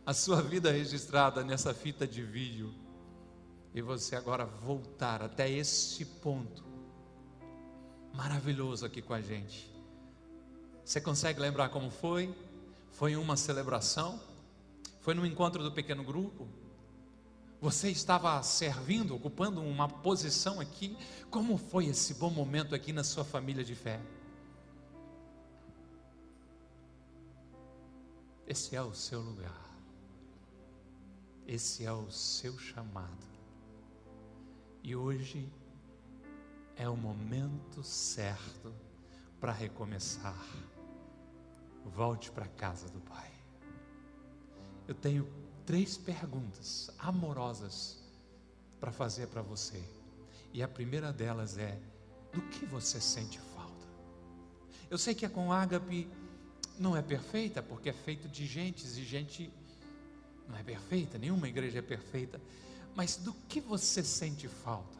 a 0.05 0.13
sua 0.13 0.43
vida 0.43 0.71
registrada 0.71 1.43
nessa 1.43 1.73
fita 1.73 2.07
de 2.07 2.23
vídeo 2.23 2.75
e 3.75 3.81
você 3.81 4.15
agora 4.15 4.45
voltar 4.45 5.23
até 5.23 5.51
esse 5.51 6.05
ponto 6.05 6.63
maravilhoso 8.13 8.87
aqui 8.87 9.03
com 9.03 9.15
a 9.15 9.21
gente. 9.21 9.73
Você 10.85 11.01
consegue 11.01 11.41
lembrar 11.41 11.71
como 11.71 11.91
foi? 11.91 12.33
Foi 12.91 13.17
uma 13.17 13.37
celebração? 13.37 14.21
Foi 15.01 15.15
no 15.15 15.27
encontro 15.27 15.63
do 15.63 15.73
pequeno 15.73 16.05
grupo? 16.05 16.47
Você 17.61 17.91
estava 17.91 18.41
servindo, 18.43 19.15
ocupando 19.15 19.63
uma 19.63 19.89
posição 19.89 20.61
aqui? 20.61 20.97
Como 21.31 21.57
foi 21.57 21.87
esse 21.87 22.15
bom 22.15 22.31
momento 22.31 22.75
aqui 22.75 22.93
na 22.93 23.03
sua 23.03 23.25
família 23.25 23.65
de 23.65 23.75
fé? 23.75 24.01
Esse 28.47 28.77
é 28.77 28.83
o 28.83 28.93
seu 28.93 29.21
lugar. 29.21 29.65
Esse 31.47 31.85
é 31.87 31.93
o 31.93 32.11
seu 32.11 32.59
chamado. 32.59 33.27
E 34.83 34.95
hoje 34.95 35.51
é 36.77 36.89
o 36.89 36.97
momento 36.97 37.83
certo 37.83 38.75
para 39.41 39.53
recomeçar. 39.53 40.47
Volte 41.87 42.31
para 42.31 42.45
a 42.45 42.49
casa 42.49 42.89
do 42.89 43.01
Pai. 43.01 43.31
Eu 44.87 44.95
tenho 44.95 45.27
três 45.65 45.97
perguntas 45.97 46.91
amorosas 46.99 47.99
para 48.79 48.93
fazer 48.93 49.29
para 49.29 49.41
você. 49.41 49.83
E 50.53 50.63
a 50.63 50.69
primeira 50.69 51.13
delas 51.13 51.57
é: 51.57 51.81
do 52.33 52.43
que 52.43 52.67
você 52.67 53.01
sente 53.01 53.39
falta? 53.39 53.87
Eu 54.91 54.99
sei 54.99 55.15
que 55.15 55.25
a 55.25 55.31
com 55.31 55.51
ágape 55.51 56.11
não 56.79 56.97
é 56.97 57.03
perfeita, 57.03 57.63
porque 57.63 57.89
é 57.89 57.93
feito 57.93 58.29
de 58.29 58.47
gentes 58.47 58.97
e 58.97 59.05
gente 59.05 59.53
não 60.49 60.57
é 60.57 60.63
perfeita, 60.63 61.19
nenhuma 61.19 61.49
igreja 61.49 61.79
é 61.79 61.83
perfeita. 61.83 62.41
Mas 62.95 63.17
do 63.17 63.33
que 63.49 63.61
você 63.61 64.03
sente 64.03 64.49
falta? 64.49 64.99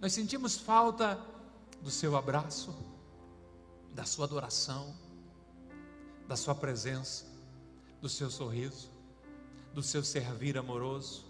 Nós 0.00 0.12
sentimos 0.12 0.56
falta 0.56 1.18
do 1.82 1.90
seu 1.90 2.16
abraço, 2.16 2.74
da 3.94 4.04
sua 4.04 4.24
adoração, 4.24 4.94
da 6.26 6.36
sua 6.36 6.54
presença, 6.54 7.24
do 8.00 8.08
seu 8.08 8.30
sorriso, 8.30 8.90
do 9.74 9.82
seu 9.82 10.02
servir 10.02 10.56
amoroso. 10.56 11.24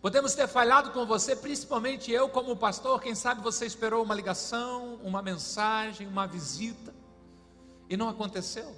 Podemos 0.00 0.34
ter 0.34 0.48
falhado 0.48 0.90
com 0.90 1.06
você, 1.06 1.36
principalmente 1.36 2.10
eu, 2.10 2.28
como 2.28 2.56
pastor. 2.56 3.00
Quem 3.00 3.14
sabe 3.14 3.40
você 3.40 3.66
esperou 3.66 4.02
uma 4.02 4.14
ligação, 4.14 4.96
uma 4.96 5.22
mensagem, 5.22 6.08
uma 6.08 6.26
visita 6.26 7.01
e 7.92 7.96
não 7.96 8.08
aconteceu. 8.08 8.74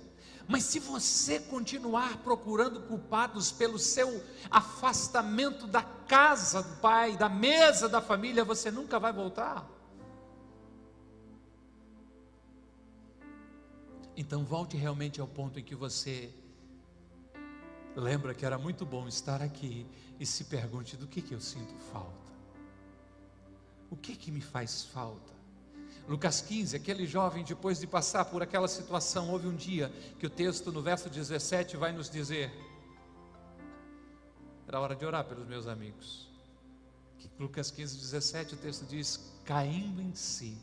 Mas 0.49 0.65
se 0.65 0.81
você 0.81 1.39
continuar 1.39 2.19
procurando 2.19 2.81
culpados 2.81 3.53
pelo 3.53 3.79
seu 3.79 4.23
afastamento 4.51 5.69
da 5.69 5.83
casa 5.83 6.65
do 6.65 6.77
pai, 6.81 7.17
da 7.17 7.29
mesa 7.29 7.89
da 7.89 8.01
família, 8.01 8.45
você 8.45 8.73
nunca 8.73 8.99
vai 8.99 9.13
voltar. 9.13 9.71
Então 14.17 14.45
volte 14.45 14.77
realmente 14.77 15.21
ao 15.21 15.29
ponto 15.29 15.61
em 15.61 15.63
que 15.63 15.77
você 15.77 16.35
lembra 17.95 18.35
que 18.35 18.45
era 18.45 18.59
muito 18.59 18.85
bom 18.85 19.07
estar 19.07 19.41
aqui 19.41 19.87
e 20.19 20.27
se 20.27 20.45
pergunte 20.45 20.97
do 20.97 21.07
que, 21.07 21.23
que 21.23 21.35
eu 21.35 21.41
sinto 21.41 21.75
falta. 21.93 22.35
O 23.89 23.97
que 23.97 24.17
que 24.17 24.33
me 24.33 24.41
faz 24.41 24.83
falta? 24.83 25.34
Lucas 26.07 26.43
15, 26.43 26.77
aquele 26.77 27.07
jovem, 27.07 27.45
depois 27.45 27.81
de 27.81 27.87
passar 27.87 28.27
por 28.27 28.43
aquela 28.43 28.69
situação, 28.69 29.31
houve 29.31 29.47
um 29.47 29.57
dia 29.57 29.91
que 30.19 30.27
o 30.27 30.31
texto 30.31 30.71
no 30.71 30.83
verso 30.83 31.09
17 31.09 31.77
vai 31.79 31.93
nos 31.93 32.11
dizer: 32.11 32.53
era 34.69 34.81
hora 34.81 34.95
de 34.95 35.05
orar 35.05 35.25
pelos 35.25 35.47
meus 35.47 35.67
amigos. 35.67 36.29
Lucas 37.39 37.71
15, 37.71 37.97
17, 37.97 38.55
o 38.55 38.57
texto 38.59 38.85
diz: 38.85 39.33
caindo 39.45 40.03
em 40.03 40.15
si, 40.15 40.59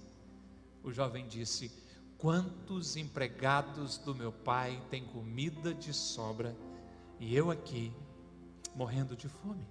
o 0.84 0.92
jovem 0.92 1.28
disse: 1.28 1.72
Quantos 2.20 2.96
empregados 2.96 3.98
do 3.98 4.14
meu 4.14 4.32
pai 4.32 4.80
têm 4.92 5.06
comida 5.06 5.74
de 5.74 5.92
sobra 5.92 6.56
e 7.20 7.36
eu 7.36 7.50
aqui 7.50 7.92
morrendo 8.76 9.16
de 9.16 9.28
fome? 9.28 9.68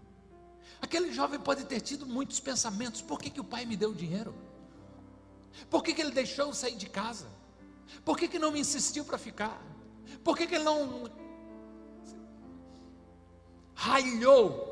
Aquele 0.80 1.12
jovem 1.12 1.38
pode 1.38 1.64
ter 1.64 1.80
tido 1.80 2.06
muitos 2.06 2.40
pensamentos: 2.40 3.00
por 3.00 3.20
que, 3.20 3.30
que 3.30 3.40
o 3.40 3.44
pai 3.44 3.64
me 3.64 3.76
deu 3.76 3.94
dinheiro? 3.94 4.34
Por 5.68 5.82
que, 5.82 5.94
que 5.94 6.00
ele 6.00 6.10
deixou 6.10 6.46
eu 6.46 6.54
sair 6.54 6.76
de 6.76 6.88
casa? 6.88 7.26
Por 8.04 8.16
que, 8.16 8.28
que 8.28 8.38
não 8.38 8.52
me 8.52 8.60
insistiu 8.60 9.04
para 9.04 9.18
ficar? 9.18 9.60
Por 10.22 10.36
que, 10.36 10.46
que 10.46 10.54
ele 10.54 10.64
não 10.64 11.10
ralhou? 13.74 14.68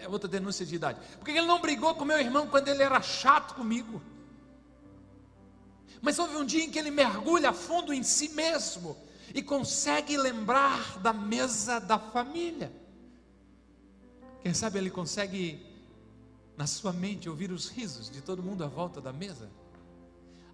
É 0.00 0.08
outra 0.08 0.28
denúncia 0.28 0.64
de 0.64 0.74
idade. 0.74 1.00
Por 1.18 1.24
que, 1.24 1.32
que 1.32 1.38
ele 1.38 1.46
não 1.46 1.60
brigou 1.60 1.94
com 1.94 2.04
meu 2.04 2.18
irmão 2.18 2.46
quando 2.46 2.68
ele 2.68 2.82
era 2.82 3.00
chato 3.02 3.54
comigo? 3.54 4.02
Mas 6.00 6.18
houve 6.18 6.36
um 6.36 6.44
dia 6.44 6.64
em 6.64 6.70
que 6.70 6.78
ele 6.78 6.90
mergulha 6.90 7.50
a 7.50 7.52
fundo 7.52 7.92
em 7.92 8.02
si 8.02 8.28
mesmo 8.30 8.96
e 9.34 9.42
consegue 9.42 10.16
lembrar 10.16 10.98
da 10.98 11.12
mesa 11.12 11.78
da 11.80 11.98
família. 11.98 12.72
Quem 14.42 14.54
sabe 14.54 14.78
ele 14.78 14.90
consegue, 14.90 15.66
na 16.56 16.66
sua 16.66 16.92
mente, 16.92 17.28
ouvir 17.28 17.50
os 17.50 17.68
risos 17.68 18.08
de 18.08 18.20
todo 18.20 18.42
mundo 18.42 18.62
à 18.62 18.68
volta 18.68 19.00
da 19.00 19.12
mesa 19.12 19.50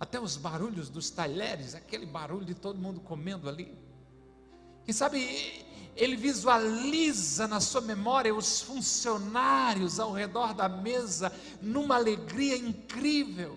até 0.02 0.18
os 0.18 0.36
barulhos 0.36 0.88
dos 0.88 1.10
talheres, 1.10 1.76
aquele 1.76 2.04
barulho 2.04 2.44
de 2.44 2.56
todo 2.56 2.76
mundo 2.76 2.98
comendo 2.98 3.48
ali. 3.48 3.72
Quem 4.84 4.92
sabe 4.92 5.64
ele 5.94 6.16
visualiza 6.16 7.46
na 7.46 7.60
sua 7.60 7.80
memória 7.80 8.34
os 8.34 8.60
funcionários 8.62 10.00
ao 10.00 10.10
redor 10.10 10.54
da 10.54 10.68
mesa 10.68 11.32
numa 11.60 11.94
alegria 11.94 12.56
incrível. 12.56 13.56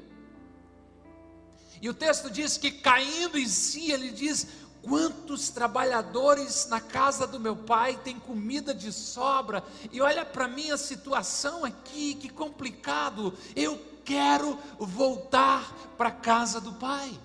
E 1.81 1.89
o 1.89 1.95
texto 1.95 2.29
diz 2.29 2.57
que 2.57 2.69
caindo 2.69 3.39
em 3.39 3.47
si, 3.47 3.91
ele 3.91 4.11
diz: 4.11 4.45
Quantos 4.83 5.49
trabalhadores 5.49 6.67
na 6.67 6.79
casa 6.79 7.25
do 7.25 7.39
meu 7.39 7.55
pai 7.55 7.99
têm 8.03 8.19
comida 8.19 8.71
de 8.71 8.91
sobra? 8.91 9.63
E 9.91 9.99
olha 9.99 10.23
para 10.23 10.47
mim 10.47 10.69
a 10.69 10.77
situação 10.77 11.65
aqui, 11.65 12.13
que 12.13 12.29
complicado. 12.29 13.33
Eu 13.55 13.94
quero 14.05 14.57
voltar 14.77 15.73
para 15.97 16.09
a 16.09 16.11
casa 16.11 16.61
do 16.61 16.73
Pai. 16.73 17.19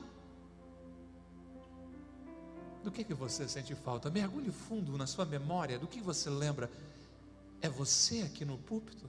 Do 2.83 2.91
que, 2.91 3.05
que 3.05 3.13
você 3.13 3.47
sente 3.47 3.75
falta? 3.75 4.11
Mergulhe 4.11 4.51
fundo 4.51 4.97
na 4.97 5.07
sua 5.07 5.27
memória, 5.27 5.79
do 5.79 5.87
que 5.87 6.01
você 6.01 6.31
lembra? 6.31 6.71
É 7.61 7.69
você 7.69 8.23
aqui 8.23 8.45
no 8.45 8.57
púlpito? 8.57 9.07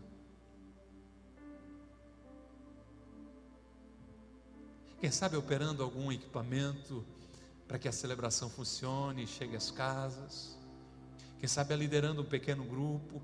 Quem 4.99 5.09
sabe 5.09 5.37
operando 5.37 5.81
algum 5.81 6.11
equipamento 6.11 7.03
para 7.67 7.79
que 7.79 7.87
a 7.87 7.91
celebração 7.91 8.49
funcione 8.49 9.23
e 9.23 9.27
chegue 9.27 9.55
às 9.55 9.71
casas? 9.71 10.57
Quem 11.39 11.47
sabe 11.47 11.73
é 11.73 11.77
liderando 11.77 12.21
um 12.21 12.25
pequeno 12.25 12.65
grupo? 12.65 13.21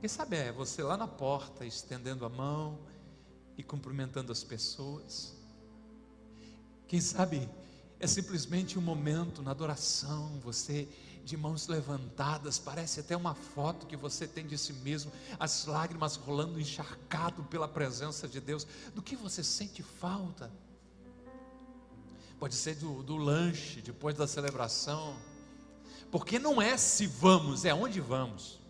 Quem 0.00 0.08
sabe 0.08 0.36
é 0.36 0.52
você 0.52 0.82
lá 0.82 0.96
na 0.96 1.08
porta 1.08 1.66
estendendo 1.66 2.24
a 2.24 2.28
mão 2.28 2.78
e 3.62 3.64
cumprimentando 3.64 4.32
as 4.32 4.42
pessoas. 4.42 5.32
Quem 6.88 7.00
sabe 7.00 7.48
é 7.98 8.06
simplesmente 8.06 8.78
um 8.78 8.82
momento 8.82 9.40
na 9.40 9.52
adoração, 9.52 10.40
você 10.42 10.88
de 11.24 11.36
mãos 11.36 11.68
levantadas, 11.68 12.58
parece 12.58 12.98
até 12.98 13.16
uma 13.16 13.32
foto 13.32 13.86
que 13.86 13.96
você 13.96 14.26
tem 14.26 14.44
de 14.44 14.58
si 14.58 14.72
mesmo, 14.72 15.12
as 15.38 15.66
lágrimas 15.66 16.16
rolando 16.16 16.60
encharcado 16.60 17.44
pela 17.44 17.68
presença 17.68 18.26
de 18.26 18.40
Deus. 18.40 18.66
Do 18.92 19.00
que 19.00 19.14
você 19.14 19.44
sente 19.44 19.84
falta? 19.84 20.50
Pode 22.40 22.56
ser 22.56 22.74
do, 22.74 23.04
do 23.04 23.16
lanche 23.16 23.80
depois 23.80 24.16
da 24.16 24.26
celebração, 24.26 25.16
porque 26.10 26.40
não 26.40 26.60
é 26.60 26.76
se 26.76 27.06
vamos, 27.06 27.64
é 27.64 27.72
onde 27.72 28.00
vamos. 28.00 28.60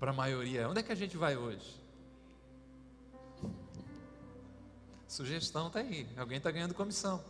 Para 0.00 0.10
a 0.10 0.14
maioria, 0.14 0.68
onde 0.68 0.80
é 0.80 0.82
que 0.82 0.90
a 0.90 0.96
gente 0.96 1.16
vai 1.16 1.36
hoje? 1.36 1.78
Sugestão 5.08 5.68
está 5.68 5.80
aí, 5.80 6.06
alguém 6.16 6.36
está 6.38 6.50
ganhando 6.50 6.74
comissão. 6.74 7.24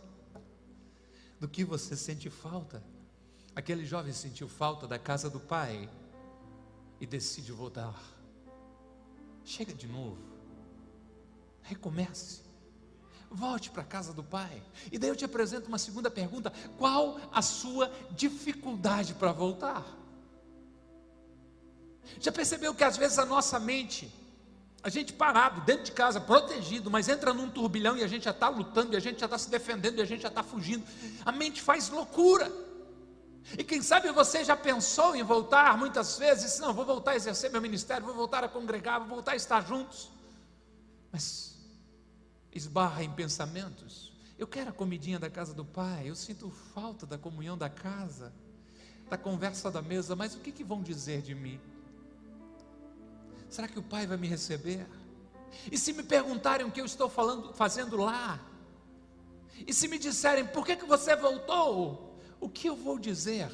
Do 1.39 1.47
que 1.47 1.63
você 1.63 1.95
sente 1.95 2.29
falta? 2.29 2.83
Aquele 3.55 3.85
jovem 3.85 4.13
sentiu 4.13 4.47
falta 4.47 4.85
da 4.85 4.99
casa 4.99 5.29
do 5.29 5.39
pai. 5.39 5.89
e 7.01 7.05
decide 7.05 7.53
voltar, 7.53 7.97
chega 9.45 9.73
de 9.73 9.87
novo, 9.87 10.17
recomece, 11.61 12.41
volte 13.31 13.69
para 13.69 13.83
a 13.83 13.85
casa 13.85 14.11
do 14.11 14.23
Pai. 14.23 14.61
E 14.91 14.97
daí 14.97 15.09
eu 15.09 15.15
te 15.15 15.25
apresento 15.25 15.67
uma 15.67 15.77
segunda 15.77 16.09
pergunta: 16.09 16.51
qual 16.77 17.19
a 17.31 17.41
sua 17.41 17.91
dificuldade 18.11 19.13
para 19.13 19.31
voltar? 19.31 19.85
Já 22.19 22.31
percebeu 22.31 22.73
que 22.73 22.83
às 22.83 22.97
vezes 22.97 23.19
a 23.19 23.25
nossa 23.25 23.59
mente, 23.59 24.11
a 24.81 24.89
gente 24.89 25.11
parado 25.11 25.61
dentro 25.61 25.83
de 25.85 25.91
casa, 25.91 26.21
protegido, 26.21 26.89
mas 26.89 27.09
entra 27.09 27.33
num 27.33 27.49
turbilhão 27.49 27.97
e 27.97 28.03
a 28.03 28.07
gente 28.07 28.23
já 28.23 28.31
está 28.31 28.47
lutando, 28.47 28.93
e 28.93 28.97
a 28.97 28.99
gente 28.99 29.19
já 29.19 29.25
está 29.25 29.37
se 29.37 29.49
defendendo, 29.49 29.99
e 29.99 30.01
a 30.01 30.05
gente 30.05 30.21
já 30.21 30.29
está 30.29 30.41
fugindo. 30.41 30.85
A 31.25 31.31
mente 31.31 31.61
faz 31.61 31.89
loucura. 31.89 32.51
E 33.57 33.63
quem 33.63 33.81
sabe 33.81 34.11
você 34.11 34.43
já 34.43 34.55
pensou 34.55 35.15
em 35.15 35.23
voltar 35.23 35.77
muitas 35.77 36.17
vezes, 36.17 36.59
não, 36.59 36.73
vou 36.73 36.85
voltar 36.85 37.11
a 37.11 37.15
exercer 37.15 37.51
meu 37.51 37.61
ministério, 37.61 38.05
vou 38.05 38.15
voltar 38.15 38.43
a 38.43 38.47
congregar, 38.47 38.99
vou 38.99 39.09
voltar 39.09 39.33
a 39.33 39.35
estar 39.35 39.65
juntos. 39.65 40.09
Mas 41.11 41.57
esbarra 42.53 43.03
em 43.03 43.11
pensamentos. 43.11 44.13
Eu 44.37 44.47
quero 44.47 44.69
a 44.69 44.73
comidinha 44.73 45.19
da 45.19 45.29
casa 45.29 45.53
do 45.53 45.65
pai, 45.65 46.09
eu 46.09 46.15
sinto 46.15 46.49
falta 46.73 47.05
da 47.05 47.17
comunhão 47.17 47.57
da 47.57 47.69
casa, 47.69 48.31
da 49.09 49.17
conversa 49.17 49.69
da 49.69 49.81
mesa, 49.81 50.15
mas 50.15 50.35
o 50.35 50.39
que, 50.39 50.51
que 50.51 50.63
vão 50.63 50.81
dizer 50.81 51.21
de 51.21 51.35
mim? 51.35 51.59
Será 53.49 53.67
que 53.67 53.79
o 53.79 53.83
pai 53.83 54.05
vai 54.05 54.17
me 54.17 54.27
receber? 54.27 54.87
E 55.71 55.77
se 55.77 55.93
me 55.93 56.03
perguntarem 56.03 56.65
o 56.65 56.71
que 56.71 56.79
eu 56.79 56.85
estou 56.85 57.09
falando, 57.09 57.53
fazendo 57.53 57.97
lá? 57.97 58.39
E 59.65 59.73
se 59.73 59.87
me 59.87 59.97
disserem 59.97 60.45
por 60.45 60.65
que, 60.65 60.75
que 60.75 60.85
você 60.85 61.15
voltou? 61.15 62.09
o 62.39 62.49
que 62.49 62.67
eu 62.67 62.75
vou 62.75 62.97
dizer? 62.97 63.51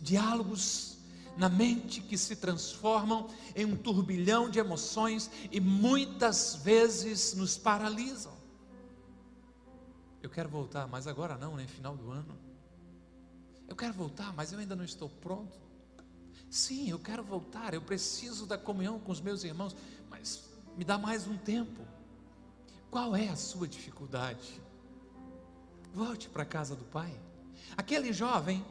Diálogos 0.00 0.98
na 1.36 1.48
mente 1.48 2.00
que 2.00 2.18
se 2.18 2.36
transformam 2.36 3.28
em 3.54 3.64
um 3.64 3.76
turbilhão 3.76 4.50
de 4.50 4.58
emoções 4.58 5.30
e 5.50 5.60
muitas 5.60 6.56
vezes 6.56 7.34
nos 7.34 7.56
paralisam. 7.56 8.32
Eu 10.22 10.28
quero 10.28 10.48
voltar, 10.48 10.86
mas 10.86 11.06
agora 11.06 11.36
não, 11.36 11.56
né? 11.56 11.66
Final 11.66 11.96
do 11.96 12.10
ano. 12.10 12.36
Eu 13.68 13.76
quero 13.76 13.94
voltar, 13.94 14.32
mas 14.34 14.52
eu 14.52 14.58
ainda 14.58 14.76
não 14.76 14.84
estou 14.84 15.08
pronto. 15.08 15.58
Sim, 16.50 16.90
eu 16.90 16.98
quero 16.98 17.22
voltar, 17.22 17.72
eu 17.72 17.80
preciso 17.80 18.44
da 18.44 18.58
comunhão 18.58 18.98
com 18.98 19.12
os 19.12 19.20
meus 19.20 19.44
irmãos, 19.44 19.76
mas 20.10 20.42
me 20.76 20.82
dá 20.84 20.98
mais 20.98 21.28
um 21.28 21.38
tempo. 21.38 21.86
Qual 22.90 23.14
é 23.14 23.28
a 23.28 23.36
sua 23.36 23.68
dificuldade? 23.68 24.60
Volte 25.94 26.28
para 26.28 26.42
a 26.42 26.46
casa 26.46 26.74
do 26.74 26.84
Pai. 26.84 27.12
Aquele 27.76 28.12
jovem 28.12 28.64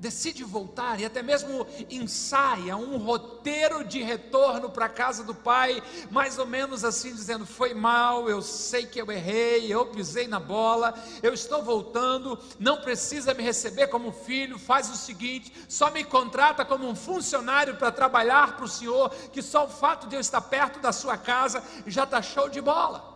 decide 0.00 0.42
voltar 0.42 0.98
e 0.98 1.04
até 1.04 1.22
mesmo 1.22 1.66
ensaia 1.90 2.76
um 2.76 2.96
roteiro 2.96 3.84
de 3.84 4.02
retorno 4.02 4.70
para 4.70 4.86
a 4.86 4.88
casa 4.88 5.22
do 5.22 5.34
pai, 5.34 5.82
mais 6.10 6.38
ou 6.38 6.46
menos 6.46 6.84
assim, 6.84 7.12
dizendo: 7.14 7.44
Foi 7.44 7.74
mal, 7.74 8.28
eu 8.28 8.40
sei 8.40 8.86
que 8.86 9.00
eu 9.00 9.12
errei, 9.12 9.72
eu 9.72 9.86
pisei 9.86 10.26
na 10.26 10.40
bola, 10.40 10.94
eu 11.22 11.34
estou 11.34 11.62
voltando, 11.62 12.38
não 12.58 12.80
precisa 12.80 13.34
me 13.34 13.42
receber 13.42 13.88
como 13.88 14.10
filho, 14.10 14.58
faz 14.58 14.90
o 14.90 14.96
seguinte: 14.96 15.52
só 15.68 15.90
me 15.90 16.02
contrata 16.02 16.64
como 16.64 16.88
um 16.88 16.96
funcionário 16.96 17.76
para 17.76 17.92
trabalhar 17.92 18.56
para 18.56 18.64
o 18.64 18.68
senhor, 18.68 19.10
que 19.30 19.42
só 19.42 19.66
o 19.66 19.68
fato 19.68 20.08
de 20.08 20.16
eu 20.16 20.20
estar 20.20 20.40
perto 20.40 20.80
da 20.80 20.92
sua 20.92 21.18
casa 21.18 21.62
já 21.86 22.04
está 22.04 22.22
show 22.22 22.48
de 22.48 22.60
bola. 22.60 23.10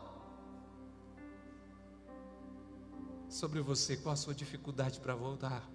sobre 3.34 3.60
você 3.60 3.96
qual 3.96 4.12
a 4.12 4.16
sua 4.16 4.32
dificuldade 4.32 5.00
para 5.00 5.12
voltar. 5.12 5.73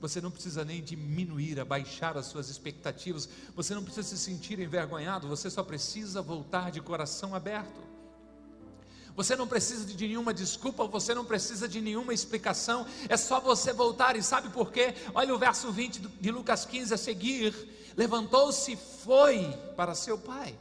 Você 0.00 0.20
não 0.20 0.30
precisa 0.30 0.64
nem 0.64 0.82
diminuir, 0.82 1.58
abaixar 1.58 2.16
as 2.18 2.26
suas 2.26 2.50
expectativas, 2.50 3.28
você 3.54 3.74
não 3.74 3.82
precisa 3.82 4.06
se 4.06 4.18
sentir 4.18 4.58
envergonhado, 4.58 5.26
você 5.26 5.48
só 5.48 5.62
precisa 5.62 6.20
voltar 6.20 6.70
de 6.70 6.80
coração 6.80 7.34
aberto. 7.34 7.86
Você 9.16 9.34
não 9.34 9.48
precisa 9.48 9.86
de 9.86 10.06
nenhuma 10.06 10.34
desculpa, 10.34 10.86
você 10.86 11.14
não 11.14 11.24
precisa 11.24 11.66
de 11.66 11.80
nenhuma 11.80 12.12
explicação, 12.12 12.86
é 13.08 13.16
só 13.16 13.40
você 13.40 13.72
voltar, 13.72 14.14
e 14.14 14.22
sabe 14.22 14.50
por 14.50 14.70
quê? 14.70 14.94
Olha 15.14 15.34
o 15.34 15.38
verso 15.38 15.72
20 15.72 16.00
de 16.20 16.30
Lucas 16.30 16.66
15 16.66 16.92
a 16.92 16.98
seguir: 16.98 17.54
levantou-se 17.96 18.72
e 18.72 18.76
foi 18.76 19.50
para 19.74 19.94
seu 19.94 20.18
pai. 20.18 20.54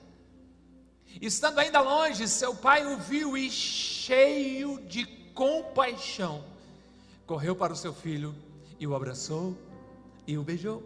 Estando 1.21 1.59
ainda 1.59 1.81
longe, 1.81 2.25
seu 2.29 2.55
pai 2.55 2.85
o 2.85 2.97
viu 2.97 3.37
e 3.37 3.49
cheio 3.51 4.79
de 4.87 5.05
compaixão, 5.33 6.41
correu 7.25 7.57
para 7.57 7.73
o 7.73 7.75
seu 7.75 7.93
filho 7.93 8.33
e 8.85 8.87
o 8.87 8.95
abraçou 8.95 9.57
e 10.27 10.37
o 10.37 10.43
beijou. 10.43 10.83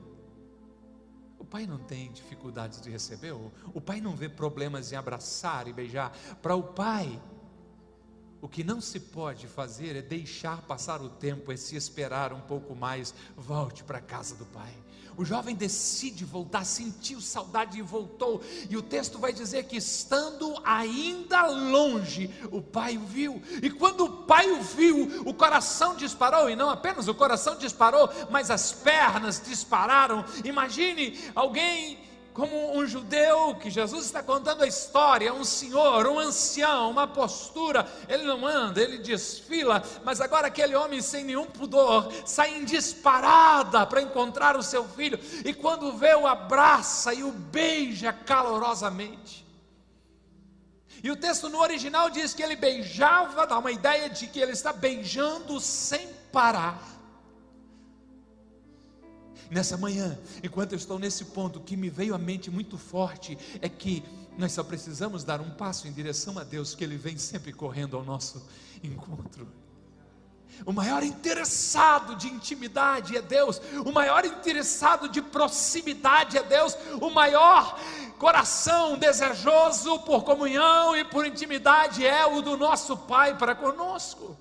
O 1.37 1.43
pai 1.43 1.67
não 1.67 1.77
tem 1.77 2.11
dificuldades 2.13 2.79
de 2.79 2.89
receber, 2.89 3.33
o 3.33 3.81
pai 3.81 3.99
não 3.99 4.15
vê 4.15 4.29
problemas 4.29 4.91
em 4.91 4.95
abraçar 4.95 5.67
e 5.67 5.73
beijar. 5.73 6.17
Para 6.41 6.55
o 6.55 6.63
pai, 6.63 7.21
o 8.41 8.47
que 8.47 8.63
não 8.63 8.79
se 8.79 9.01
pode 9.01 9.47
fazer 9.47 9.97
é 9.97 10.01
deixar 10.01 10.61
passar 10.61 11.01
o 11.01 11.09
tempo, 11.09 11.51
é 11.51 11.57
se 11.57 11.75
esperar 11.75 12.31
um 12.31 12.39
pouco 12.39 12.73
mais. 12.73 13.13
Volte 13.35 13.83
para 13.83 13.97
a 13.97 14.01
casa 14.01 14.33
do 14.35 14.45
pai. 14.45 14.73
O 15.19 15.25
jovem 15.25 15.53
decide 15.53 16.23
voltar, 16.23 16.63
sentiu 16.63 17.19
saudade 17.19 17.77
e 17.77 17.81
voltou. 17.81 18.41
E 18.69 18.77
o 18.77 18.81
texto 18.81 19.19
vai 19.19 19.33
dizer 19.33 19.65
que 19.65 19.75
estando 19.75 20.55
ainda 20.63 21.45
longe, 21.45 22.33
o 22.49 22.61
pai 22.61 22.95
o 22.95 23.01
viu. 23.01 23.41
E 23.61 23.69
quando 23.69 24.05
o 24.05 24.09
pai 24.23 24.49
o 24.49 24.61
viu, 24.61 25.23
o 25.25 25.33
coração 25.33 25.93
disparou. 25.93 26.49
E 26.49 26.55
não 26.55 26.69
apenas 26.69 27.09
o 27.09 27.13
coração 27.13 27.57
disparou, 27.57 28.09
mas 28.29 28.49
as 28.49 28.71
pernas 28.71 29.41
dispararam. 29.45 30.23
Imagine 30.45 31.19
alguém 31.35 31.99
como 32.33 32.77
um 32.77 32.85
judeu 32.85 33.55
que 33.55 33.69
Jesus 33.69 34.05
está 34.05 34.23
contando 34.23 34.63
a 34.63 34.67
história, 34.67 35.33
um 35.33 35.43
senhor, 35.43 36.07
um 36.07 36.19
ancião, 36.19 36.89
uma 36.89 37.07
postura, 37.07 37.87
ele 38.07 38.23
não 38.23 38.45
anda, 38.45 38.81
ele 38.81 38.97
desfila, 38.99 39.83
mas 40.03 40.21
agora 40.21 40.47
aquele 40.47 40.75
homem 40.75 41.01
sem 41.01 41.23
nenhum 41.23 41.45
pudor 41.45 42.11
sai 42.25 42.55
em 42.55 42.65
disparada 42.65 43.85
para 43.85 44.01
encontrar 44.01 44.55
o 44.55 44.63
seu 44.63 44.87
filho, 44.87 45.19
e 45.43 45.53
quando 45.53 45.97
vê 45.97 46.15
o 46.15 46.27
abraça 46.27 47.13
e 47.13 47.23
o 47.23 47.31
beija 47.31 48.13
calorosamente. 48.13 49.47
E 51.03 51.09
o 51.09 51.15
texto 51.15 51.47
no 51.49 51.59
original 51.59 52.09
diz 52.09 52.33
que 52.33 52.43
ele 52.43 52.55
beijava, 52.55 53.47
dá 53.47 53.57
uma 53.57 53.71
ideia 53.71 54.09
de 54.09 54.27
que 54.27 54.39
ele 54.39 54.51
está 54.51 54.73
beijando 54.73 55.59
sem 55.59 56.07
parar. 56.31 56.98
Nessa 59.49 59.77
manhã, 59.77 60.17
enquanto 60.43 60.73
eu 60.73 60.77
estou 60.77 60.99
nesse 60.99 61.25
ponto, 61.25 61.57
o 61.57 61.63
que 61.63 61.75
me 61.75 61.89
veio 61.89 62.13
à 62.13 62.17
mente 62.17 62.51
muito 62.51 62.77
forte 62.77 63.37
é 63.61 63.67
que 63.67 64.03
nós 64.37 64.51
só 64.51 64.63
precisamos 64.63 65.23
dar 65.23 65.41
um 65.41 65.49
passo 65.49 65.87
em 65.87 65.91
direção 65.91 66.37
a 66.37 66.43
Deus, 66.43 66.75
que 66.75 66.83
Ele 66.83 66.97
vem 66.97 67.17
sempre 67.17 67.51
correndo 67.51 67.97
ao 67.97 68.05
nosso 68.05 68.47
encontro. 68.83 69.47
O 70.65 70.71
maior 70.71 71.03
interessado 71.03 72.15
de 72.15 72.27
intimidade 72.27 73.15
é 73.17 73.21
Deus, 73.21 73.61
o 73.85 73.91
maior 73.91 74.25
interessado 74.25 75.09
de 75.09 75.21
proximidade 75.21 76.37
é 76.37 76.43
Deus, 76.43 76.77
o 77.01 77.09
maior 77.09 77.79
coração 78.17 78.97
desejoso 78.97 79.99
por 79.99 80.23
comunhão 80.23 80.95
e 80.95 81.03
por 81.05 81.25
intimidade 81.25 82.05
é 82.05 82.25
o 82.25 82.41
do 82.41 82.57
nosso 82.57 82.95
Pai 82.97 83.37
para 83.37 83.55
conosco. 83.55 84.37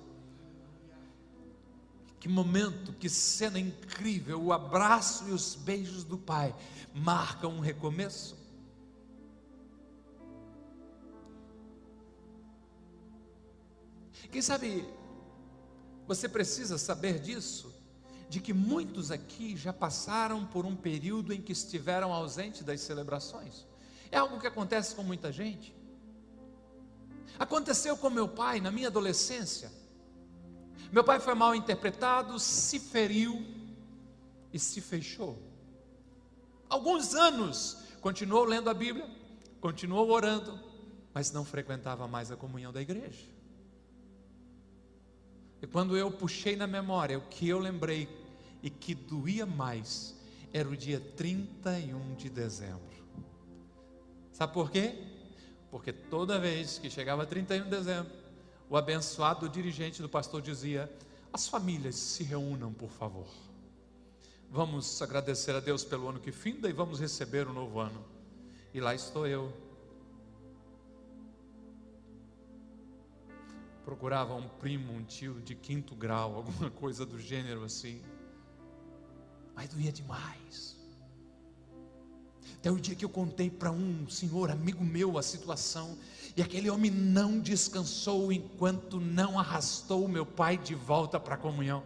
Que 2.19 2.27
momento, 2.27 2.93
que 2.93 3.09
cena 3.09 3.57
incrível! 3.57 4.43
O 4.43 4.51
abraço 4.51 5.27
e 5.29 5.31
os 5.31 5.55
beijos 5.55 6.03
do 6.03 6.17
Pai 6.17 6.53
marcam 6.93 7.51
um 7.51 7.59
recomeço. 7.59 8.37
Quem 14.31 14.41
sabe 14.41 14.87
você 16.05 16.27
precisa 16.27 16.77
saber 16.77 17.19
disso, 17.19 17.73
de 18.29 18.39
que 18.39 18.53
muitos 18.53 19.11
aqui 19.11 19.55
já 19.55 19.71
passaram 19.71 20.45
por 20.45 20.65
um 20.65 20.75
período 20.75 21.33
em 21.33 21.41
que 21.41 21.51
estiveram 21.51 22.13
ausentes 22.13 22.63
das 22.63 22.81
celebrações. 22.81 23.65
É 24.11 24.17
algo 24.17 24.39
que 24.39 24.47
acontece 24.47 24.93
com 24.93 25.03
muita 25.03 25.31
gente. 25.31 25.75
Aconteceu 27.37 27.95
com 27.95 28.09
meu 28.09 28.27
pai 28.27 28.59
na 28.59 28.71
minha 28.71 28.87
adolescência. 28.87 29.71
Meu 30.91 31.03
pai 31.03 31.19
foi 31.19 31.35
mal 31.35 31.53
interpretado, 31.53 32.39
se 32.39 32.79
feriu 32.79 33.45
e 34.51 34.59
se 34.59 34.81
fechou. 34.81 35.37
Alguns 36.69 37.13
anos 37.15 37.77
continuou 38.01 38.43
lendo 38.43 38.69
a 38.69 38.73
Bíblia, 38.73 39.07
continuou 39.59 40.09
orando, 40.09 40.59
mas 41.13 41.31
não 41.31 41.43
frequentava 41.43 42.07
mais 42.07 42.31
a 42.31 42.35
comunhão 42.35 42.71
da 42.71 42.81
igreja. 42.81 43.27
E 45.61 45.67
quando 45.67 45.97
eu 45.97 46.09
puxei 46.09 46.55
na 46.55 46.67
memória 46.67 47.17
o 47.17 47.21
que 47.21 47.47
eu 47.47 47.59
lembrei 47.59 48.07
e 48.63 48.69
que 48.69 48.95
doía 48.95 49.45
mais, 49.45 50.15
era 50.53 50.67
o 50.67 50.75
dia 50.75 50.99
31 51.17 52.15
de 52.15 52.29
dezembro. 52.29 52.79
Sabe 54.31 54.53
por 54.53 54.71
quê? 54.71 54.95
Porque 55.69 55.91
toda 55.91 56.39
vez 56.39 56.79
que 56.79 56.89
chegava 56.89 57.25
31 57.25 57.65
de 57.65 57.69
dezembro, 57.69 58.11
o 58.69 58.77
abençoado 58.77 59.49
dirigente 59.49 60.01
do 60.01 60.07
pastor 60.07 60.41
dizia: 60.41 60.91
As 61.33 61.47
famílias 61.47 61.95
se 61.95 62.23
reúnam, 62.23 62.71
por 62.71 62.91
favor. 62.91 63.27
Vamos 64.51 65.01
agradecer 65.01 65.55
a 65.55 65.59
Deus 65.59 65.83
pelo 65.83 66.07
ano 66.07 66.19
que 66.19 66.31
finda 66.31 66.69
e 66.69 66.73
vamos 66.73 66.99
receber 66.99 67.47
o 67.47 67.53
novo 67.53 67.79
ano. 67.79 68.05
E 68.73 68.79
lá 68.79 68.93
estou 68.93 69.25
eu. 69.25 69.51
Procurava 73.83 74.35
um 74.35 74.47
primo, 74.47 74.93
um 74.93 75.03
tio 75.03 75.41
de 75.41 75.55
quinto 75.55 75.95
grau, 75.95 76.35
alguma 76.37 76.69
coisa 76.69 77.05
do 77.05 77.19
gênero 77.19 77.63
assim. 77.63 78.01
Mas 79.55 79.69
doía 79.69 79.91
demais. 79.91 80.77
Até 82.55 82.69
o 82.69 82.79
dia 82.79 82.95
que 82.95 83.05
eu 83.05 83.09
contei 83.09 83.49
para 83.49 83.71
um 83.71 84.07
senhor, 84.09 84.51
amigo 84.51 84.83
meu, 84.83 85.17
a 85.17 85.23
situação, 85.23 85.97
e 86.39 86.41
aquele 86.41 86.69
homem 86.69 86.89
não 86.89 87.37
descansou 87.37 88.31
enquanto 88.31 88.97
não 88.97 89.37
arrastou 89.37 90.07
meu 90.07 90.25
pai 90.25 90.57
de 90.57 90.73
volta 90.73 91.19
para 91.19 91.35
a 91.35 91.37
comunhão. 91.37 91.83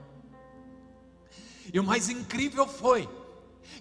E 1.73 1.79
o 1.79 1.83
mais 1.83 2.07
incrível 2.07 2.67
foi 2.67 3.09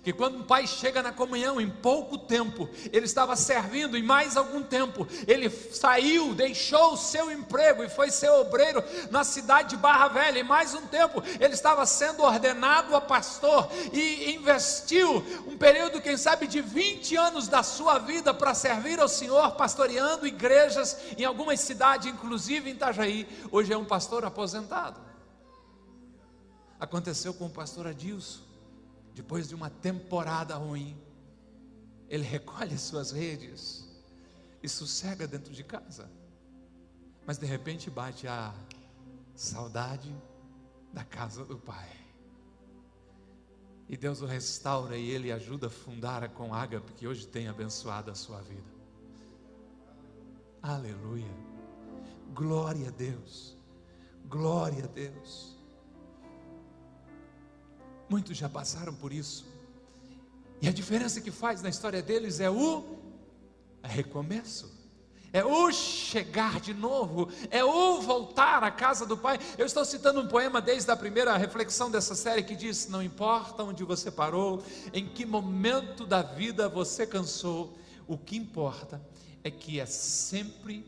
que 0.02 0.12
quando 0.12 0.38
um 0.38 0.42
pai 0.42 0.66
chega 0.66 1.02
na 1.02 1.12
comunhão, 1.12 1.60
em 1.60 1.70
pouco 1.70 2.18
tempo, 2.18 2.68
ele 2.92 3.06
estava 3.06 3.36
servindo, 3.36 3.96
em 3.96 4.02
mais 4.02 4.36
algum 4.36 4.62
tempo, 4.62 5.06
ele 5.26 5.48
saiu, 5.50 6.34
deixou 6.34 6.94
o 6.94 6.96
seu 6.96 7.30
emprego 7.30 7.84
e 7.84 7.88
foi 7.88 8.10
ser 8.10 8.30
obreiro 8.30 8.82
na 9.10 9.24
cidade 9.24 9.70
de 9.70 9.76
Barra 9.76 10.08
Velha, 10.08 10.40
em 10.40 10.44
mais 10.44 10.74
um 10.74 10.86
tempo, 10.86 11.22
ele 11.40 11.54
estava 11.54 11.86
sendo 11.86 12.22
ordenado 12.22 12.94
a 12.96 13.00
pastor 13.00 13.70
e 13.92 14.32
investiu 14.34 15.24
um 15.46 15.56
período, 15.56 16.00
quem 16.00 16.16
sabe, 16.16 16.46
de 16.46 16.60
20 16.60 17.16
anos 17.16 17.48
da 17.48 17.62
sua 17.62 17.98
vida 17.98 18.34
para 18.34 18.54
servir 18.54 19.00
ao 19.00 19.08
Senhor, 19.08 19.52
pastoreando 19.52 20.26
igrejas 20.26 20.96
em 21.16 21.24
algumas 21.24 21.60
cidades, 21.60 22.08
inclusive 22.08 22.70
em 22.70 22.74
Itajaí. 22.74 23.28
Hoje 23.50 23.72
é 23.72 23.76
um 23.76 23.84
pastor 23.84 24.24
aposentado. 24.24 25.00
Aconteceu 26.80 27.32
com 27.32 27.46
o 27.46 27.50
pastor 27.50 27.86
Adilson 27.86 28.51
depois 29.14 29.48
de 29.48 29.54
uma 29.54 29.68
temporada 29.68 30.56
ruim, 30.56 30.96
ele 32.08 32.24
recolhe 32.24 32.76
suas 32.78 33.10
redes 33.10 33.88
e 34.62 34.68
sossega 34.68 35.26
dentro 35.26 35.52
de 35.52 35.64
casa. 35.64 36.10
Mas 37.26 37.38
de 37.38 37.46
repente 37.46 37.90
bate 37.90 38.26
a 38.26 38.54
saudade 39.34 40.14
da 40.92 41.04
casa 41.04 41.44
do 41.44 41.56
pai. 41.56 41.88
E 43.88 43.96
Deus 43.96 44.22
o 44.22 44.26
restaura 44.26 44.96
e 44.96 45.10
ele 45.10 45.30
ajuda 45.30 45.66
a 45.66 45.70
fundar 45.70 46.28
com 46.30 46.54
ágape 46.54 46.92
que 46.92 47.06
hoje 47.06 47.26
tem 47.26 47.48
abençoado 47.48 48.10
a 48.10 48.14
sua 48.14 48.40
vida. 48.40 48.72
Aleluia. 50.62 51.34
Glória 52.34 52.88
a 52.88 52.90
Deus. 52.90 53.56
Glória 54.28 54.84
a 54.84 54.86
Deus. 54.86 55.51
Muitos 58.12 58.36
já 58.36 58.46
passaram 58.46 58.94
por 58.94 59.10
isso. 59.10 59.46
E 60.60 60.68
a 60.68 60.70
diferença 60.70 61.18
que 61.18 61.30
faz 61.30 61.62
na 61.62 61.70
história 61.70 62.02
deles 62.02 62.40
é 62.40 62.50
o 62.50 62.84
recomeço. 63.82 64.70
É 65.32 65.42
o 65.42 65.72
chegar 65.72 66.60
de 66.60 66.74
novo, 66.74 67.30
é 67.50 67.64
o 67.64 68.02
voltar 68.02 68.62
à 68.62 68.70
casa 68.70 69.06
do 69.06 69.16
Pai. 69.16 69.38
Eu 69.56 69.64
estou 69.64 69.82
citando 69.82 70.20
um 70.20 70.28
poema 70.28 70.60
desde 70.60 70.90
a 70.90 70.96
primeira 70.96 71.34
reflexão 71.38 71.90
dessa 71.90 72.14
série 72.14 72.42
que 72.42 72.54
diz: 72.54 72.86
Não 72.86 73.02
importa 73.02 73.64
onde 73.64 73.82
você 73.82 74.10
parou, 74.10 74.62
em 74.92 75.08
que 75.08 75.24
momento 75.24 76.04
da 76.04 76.20
vida 76.20 76.68
você 76.68 77.06
cansou, 77.06 77.78
o 78.06 78.18
que 78.18 78.36
importa 78.36 79.00
é 79.42 79.50
que 79.50 79.80
é 79.80 79.86
sempre, 79.86 80.84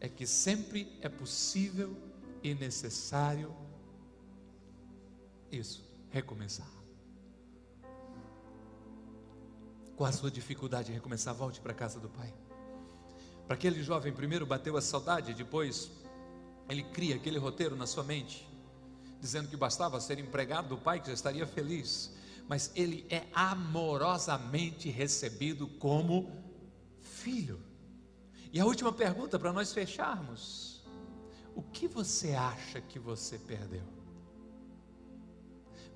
é 0.00 0.08
que 0.08 0.26
sempre 0.26 0.90
é 1.02 1.08
possível 1.10 1.94
e 2.42 2.54
necessário 2.54 3.54
isso 5.52 5.87
recomeçar. 6.10 6.70
Com 9.96 10.04
a 10.04 10.12
sua 10.12 10.30
dificuldade 10.30 10.90
em 10.90 10.94
recomeçar, 10.94 11.34
volte 11.34 11.60
para 11.60 11.72
a 11.72 11.74
casa 11.74 11.98
do 11.98 12.08
Pai. 12.08 12.32
Para 13.46 13.54
aquele 13.54 13.82
jovem, 13.82 14.12
primeiro 14.12 14.46
bateu 14.46 14.76
a 14.76 14.80
saudade, 14.80 15.34
depois 15.34 15.90
ele 16.68 16.82
cria 16.82 17.16
aquele 17.16 17.38
roteiro 17.38 17.74
na 17.74 17.86
sua 17.86 18.04
mente, 18.04 18.46
dizendo 19.20 19.48
que 19.48 19.56
bastava 19.56 20.00
ser 20.00 20.18
empregado 20.18 20.68
do 20.68 20.78
Pai 20.78 21.00
que 21.00 21.08
já 21.08 21.14
estaria 21.14 21.46
feliz, 21.46 22.14
mas 22.46 22.70
ele 22.74 23.06
é 23.10 23.26
amorosamente 23.32 24.88
recebido 24.90 25.66
como 25.66 26.30
filho. 27.00 27.60
E 28.52 28.60
a 28.60 28.64
última 28.64 28.92
pergunta 28.92 29.38
para 29.38 29.52
nós 29.52 29.72
fecharmos: 29.72 30.82
o 31.54 31.62
que 31.62 31.88
você 31.88 32.34
acha 32.34 32.80
que 32.80 32.98
você 32.98 33.38
perdeu? 33.38 33.97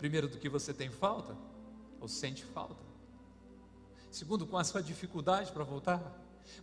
Primeiro, 0.03 0.27
do 0.27 0.37
que 0.37 0.49
você 0.49 0.75
tem 0.75 0.91
falta 0.91 1.37
ou 2.01 2.09
sente 2.09 2.45
falta. 2.45 2.83
Segundo, 4.11 4.45
com 4.45 4.59
a 4.59 4.65
sua 4.65 4.83
dificuldade 4.83 5.53
para 5.53 5.63
voltar. 5.63 6.03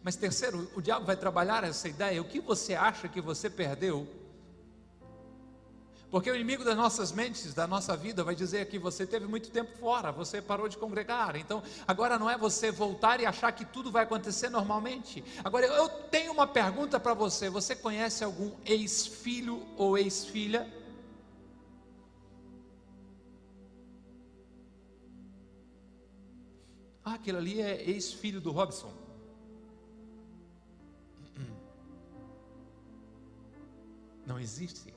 Mas 0.03 0.17
terceiro, 0.17 0.69
o 0.75 0.81
diabo 0.81 1.05
vai 1.05 1.15
trabalhar 1.15 1.63
essa 1.63 1.87
ideia. 1.87 2.21
O 2.21 2.25
que 2.25 2.41
você 2.41 2.75
acha 2.75 3.07
que 3.07 3.21
você 3.21 3.49
perdeu? 3.49 4.05
Porque 6.11 6.29
o 6.29 6.35
inimigo 6.35 6.65
das 6.65 6.75
nossas 6.75 7.13
mentes, 7.13 7.53
da 7.53 7.65
nossa 7.65 7.95
vida, 7.95 8.25
vai 8.25 8.35
dizer 8.35 8.67
que 8.67 8.77
você 8.77 9.07
teve 9.07 9.25
muito 9.25 9.49
tempo 9.51 9.71
fora, 9.77 10.11
você 10.11 10.41
parou 10.41 10.67
de 10.67 10.75
congregar. 10.75 11.37
Então, 11.37 11.63
agora 11.87 12.19
não 12.19 12.29
é 12.29 12.37
você 12.37 12.71
voltar 12.71 13.21
e 13.21 13.25
achar 13.25 13.53
que 13.53 13.63
tudo 13.63 13.89
vai 13.89 14.03
acontecer 14.03 14.49
normalmente. 14.49 15.23
Agora, 15.45 15.65
eu 15.65 15.87
tenho 15.87 16.33
uma 16.33 16.45
pergunta 16.45 16.99
para 16.99 17.13
você: 17.13 17.49
você 17.49 17.73
conhece 17.73 18.21
algum 18.21 18.51
ex-filho 18.65 19.65
ou 19.77 19.97
ex-filha? 19.97 20.78
Aquele 27.19 27.37
ali 27.37 27.61
é 27.61 27.89
ex-filho 27.89 28.39
do 28.41 28.51
Robson. 28.51 28.91
Não 34.25 34.39
existe. 34.39 34.93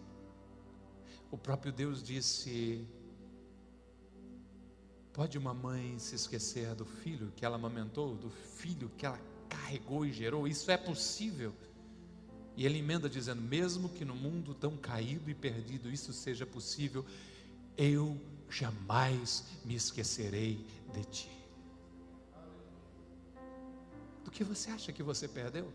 O 1.31 1.39
próprio 1.39 1.73
Deus 1.73 2.03
disse: 2.03 2.87
Pode 5.13 5.39
uma 5.39 5.55
mãe 5.55 5.99
se 5.99 6.15
esquecer 6.15 6.75
do 6.75 6.85
filho 6.85 7.33
que 7.35 7.45
ela 7.45 7.57
amamentou, 7.57 8.15
do 8.15 8.31
filho 8.31 8.91
que 8.97 9.07
ela 9.07 9.19
carregou 9.49 10.05
e 10.05 10.13
gerou? 10.13 10.47
Isso 10.47 10.71
é 10.71 10.77
possível. 10.77 11.53
E 12.57 12.67
ele 12.67 12.79
emenda 12.79 13.09
dizendo: 13.09 13.41
Mesmo 13.41 13.89
que 13.89 14.05
no 14.05 14.15
mundo 14.15 14.55
tão 14.55 14.77
caído 14.77 15.31
e 15.31 15.35
perdido 15.35 15.91
isso 15.91 16.13
seja 16.13 16.45
possível, 16.45 17.05
eu 17.77 18.21
jamais 18.51 19.45
me 19.65 19.75
esquecerei 19.75 20.67
de 20.93 21.05
ti 21.07 21.42
que 24.33 24.43
você 24.43 24.71
acha 24.71 24.91
que 24.93 25.03
você 25.03 25.29
perdeu? 25.29 25.71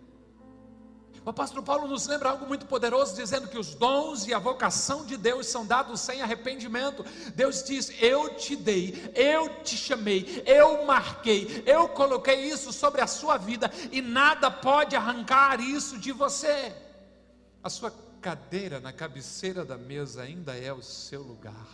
O 1.23 1.29
apóstolo 1.29 1.61
Paulo 1.61 1.87
nos 1.87 2.07
lembra 2.07 2.29
algo 2.29 2.47
muito 2.47 2.65
poderoso, 2.65 3.15
dizendo 3.15 3.49
que 3.49 3.57
os 3.57 3.75
dons 3.75 4.25
e 4.27 4.33
a 4.33 4.39
vocação 4.39 5.05
de 5.05 5.17
Deus 5.17 5.47
são 5.47 5.65
dados 5.65 5.99
sem 5.99 6.21
arrependimento. 6.21 7.03
Deus 7.35 7.63
diz: 7.63 7.91
Eu 8.01 8.35
te 8.35 8.55
dei, 8.55 9.11
eu 9.13 9.61
te 9.61 9.75
chamei, 9.75 10.41
eu 10.45 10.85
marquei, 10.85 11.63
eu 11.65 11.89
coloquei 11.89 12.45
isso 12.45 12.71
sobre 12.71 13.01
a 13.01 13.07
sua 13.07 13.37
vida 13.37 13.69
e 13.91 14.01
nada 14.01 14.49
pode 14.49 14.95
arrancar 14.95 15.59
isso 15.59 15.97
de 15.97 16.11
você. 16.11 16.73
A 17.61 17.69
sua 17.69 17.93
cadeira 18.21 18.79
na 18.79 18.93
cabeceira 18.93 19.65
da 19.65 19.77
mesa 19.77 20.21
ainda 20.21 20.55
é 20.55 20.71
o 20.71 20.81
seu 20.81 21.21
lugar. 21.21 21.67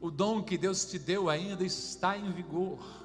O 0.00 0.10
dom 0.10 0.42
que 0.42 0.56
Deus 0.56 0.84
te 0.84 0.98
deu 0.98 1.28
ainda 1.28 1.62
está 1.64 2.16
em 2.16 2.30
vigor 2.32 3.03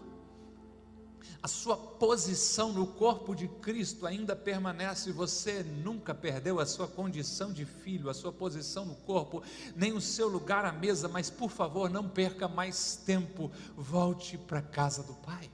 a 1.41 1.47
sua 1.47 1.77
posição 1.77 2.73
no 2.73 2.85
corpo 2.85 3.33
de 3.35 3.47
Cristo 3.47 4.05
ainda 4.05 4.35
permanece, 4.35 5.11
você 5.11 5.63
nunca 5.63 6.13
perdeu 6.13 6.59
a 6.59 6.65
sua 6.65 6.87
condição 6.87 7.53
de 7.53 7.65
filho, 7.65 8.09
a 8.09 8.13
sua 8.13 8.31
posição 8.31 8.85
no 8.85 8.95
corpo, 8.95 9.41
nem 9.75 9.93
o 9.93 10.01
seu 10.01 10.27
lugar 10.27 10.65
à 10.65 10.71
mesa, 10.71 11.07
mas 11.07 11.29
por 11.29 11.49
favor, 11.49 11.89
não 11.89 12.07
perca 12.09 12.47
mais 12.47 12.97
tempo, 12.97 13.51
volte 13.75 14.37
para 14.37 14.59
a 14.59 14.63
casa 14.63 15.01
do 15.03 15.13
Pai. 15.15 15.49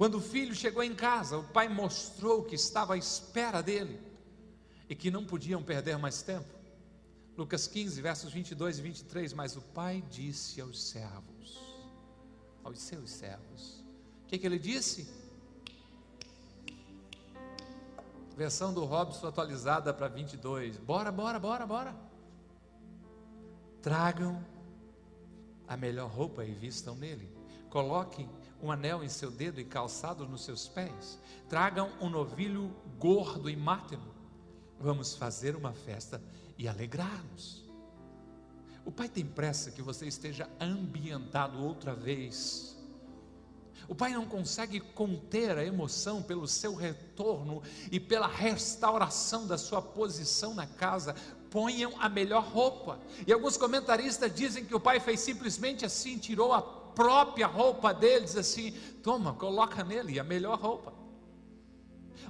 Quando 0.00 0.14
o 0.14 0.20
filho 0.20 0.54
chegou 0.54 0.82
em 0.82 0.94
casa, 0.94 1.36
o 1.36 1.44
pai 1.44 1.68
mostrou 1.68 2.42
que 2.42 2.54
estava 2.54 2.94
à 2.94 2.96
espera 2.96 3.62
dele 3.62 4.00
e 4.88 4.94
que 4.94 5.10
não 5.10 5.26
podiam 5.26 5.62
perder 5.62 5.98
mais 5.98 6.22
tempo. 6.22 6.48
Lucas 7.36 7.66
15, 7.66 8.00
versos 8.00 8.32
22 8.32 8.78
e 8.78 8.82
23. 8.82 9.32
Mas 9.34 9.56
o 9.56 9.60
pai 9.60 10.02
disse 10.10 10.60
aos 10.60 10.82
servos, 10.82 11.58
aos 12.64 12.78
seus 12.78 13.10
servos: 13.10 13.79
que, 14.30 14.38
que 14.38 14.46
ele 14.46 14.60
disse? 14.60 15.08
Versão 18.36 18.72
do 18.72 18.84
Robson 18.84 19.26
atualizada 19.26 19.92
para 19.92 20.06
22. 20.06 20.76
Bora, 20.76 21.10
bora, 21.10 21.40
bora, 21.40 21.66
bora. 21.66 21.96
Tragam 23.82 24.44
a 25.66 25.76
melhor 25.76 26.08
roupa 26.08 26.44
e 26.44 26.52
vistam 26.52 26.94
nele. 26.94 27.28
Coloquem 27.70 28.30
um 28.62 28.70
anel 28.70 29.02
em 29.02 29.08
seu 29.08 29.32
dedo 29.32 29.60
e 29.60 29.64
calçados 29.64 30.28
nos 30.28 30.44
seus 30.44 30.68
pés. 30.68 31.18
Tragam 31.48 31.90
um 32.00 32.08
novilho 32.08 32.72
gordo 33.00 33.50
e 33.50 33.56
matem-no. 33.56 34.14
Vamos 34.78 35.16
fazer 35.16 35.56
uma 35.56 35.72
festa 35.72 36.22
e 36.56 36.68
alegrar-nos. 36.68 37.68
O 38.84 38.92
pai 38.92 39.08
tem 39.08 39.26
pressa 39.26 39.72
que 39.72 39.82
você 39.82 40.06
esteja 40.06 40.48
ambientado 40.60 41.60
outra 41.60 41.94
vez. 41.94 42.79
O 43.88 43.94
pai 43.94 44.12
não 44.12 44.24
consegue 44.24 44.80
conter 44.80 45.56
a 45.58 45.64
emoção 45.64 46.22
pelo 46.22 46.46
seu 46.46 46.74
retorno 46.74 47.62
e 47.90 47.98
pela 47.98 48.26
restauração 48.26 49.46
da 49.46 49.58
sua 49.58 49.82
posição 49.82 50.54
na 50.54 50.66
casa. 50.66 51.14
Ponham 51.50 51.92
a 51.98 52.08
melhor 52.08 52.44
roupa. 52.44 53.00
E 53.26 53.32
alguns 53.32 53.56
comentaristas 53.56 54.32
dizem 54.34 54.64
que 54.64 54.74
o 54.74 54.80
pai 54.80 55.00
fez 55.00 55.20
simplesmente 55.20 55.84
assim, 55.84 56.18
tirou 56.18 56.52
a 56.52 56.62
própria 56.62 57.46
roupa 57.46 57.92
deles 57.92 58.36
assim, 58.36 58.72
toma, 59.02 59.34
coloca 59.34 59.82
nele 59.82 60.20
a 60.20 60.24
melhor 60.24 60.58
roupa. 60.58 60.92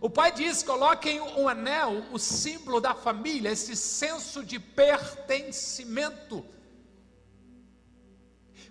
O 0.00 0.08
pai 0.08 0.32
diz: 0.32 0.62
coloquem 0.62 1.20
um 1.20 1.48
anel, 1.48 2.04
o 2.12 2.18
símbolo 2.18 2.80
da 2.80 2.94
família, 2.94 3.50
esse 3.50 3.76
senso 3.76 4.44
de 4.44 4.58
pertencimento. 4.58 6.44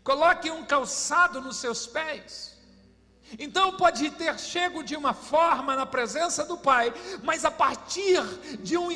Coloquem 0.03 0.51
um 0.51 0.65
calçado 0.65 1.41
nos 1.41 1.57
seus 1.57 1.85
pés. 1.85 2.57
Então 3.37 3.73
pode 3.77 4.09
ter 4.11 4.39
chego 4.39 4.83
de 4.83 4.95
uma 4.95 5.13
forma 5.13 5.75
na 5.75 5.85
presença 5.85 6.43
do 6.45 6.57
Pai, 6.57 6.93
mas 7.23 7.45
a 7.45 7.51
partir 7.51 8.21
de 8.59 8.77
um 8.77 8.91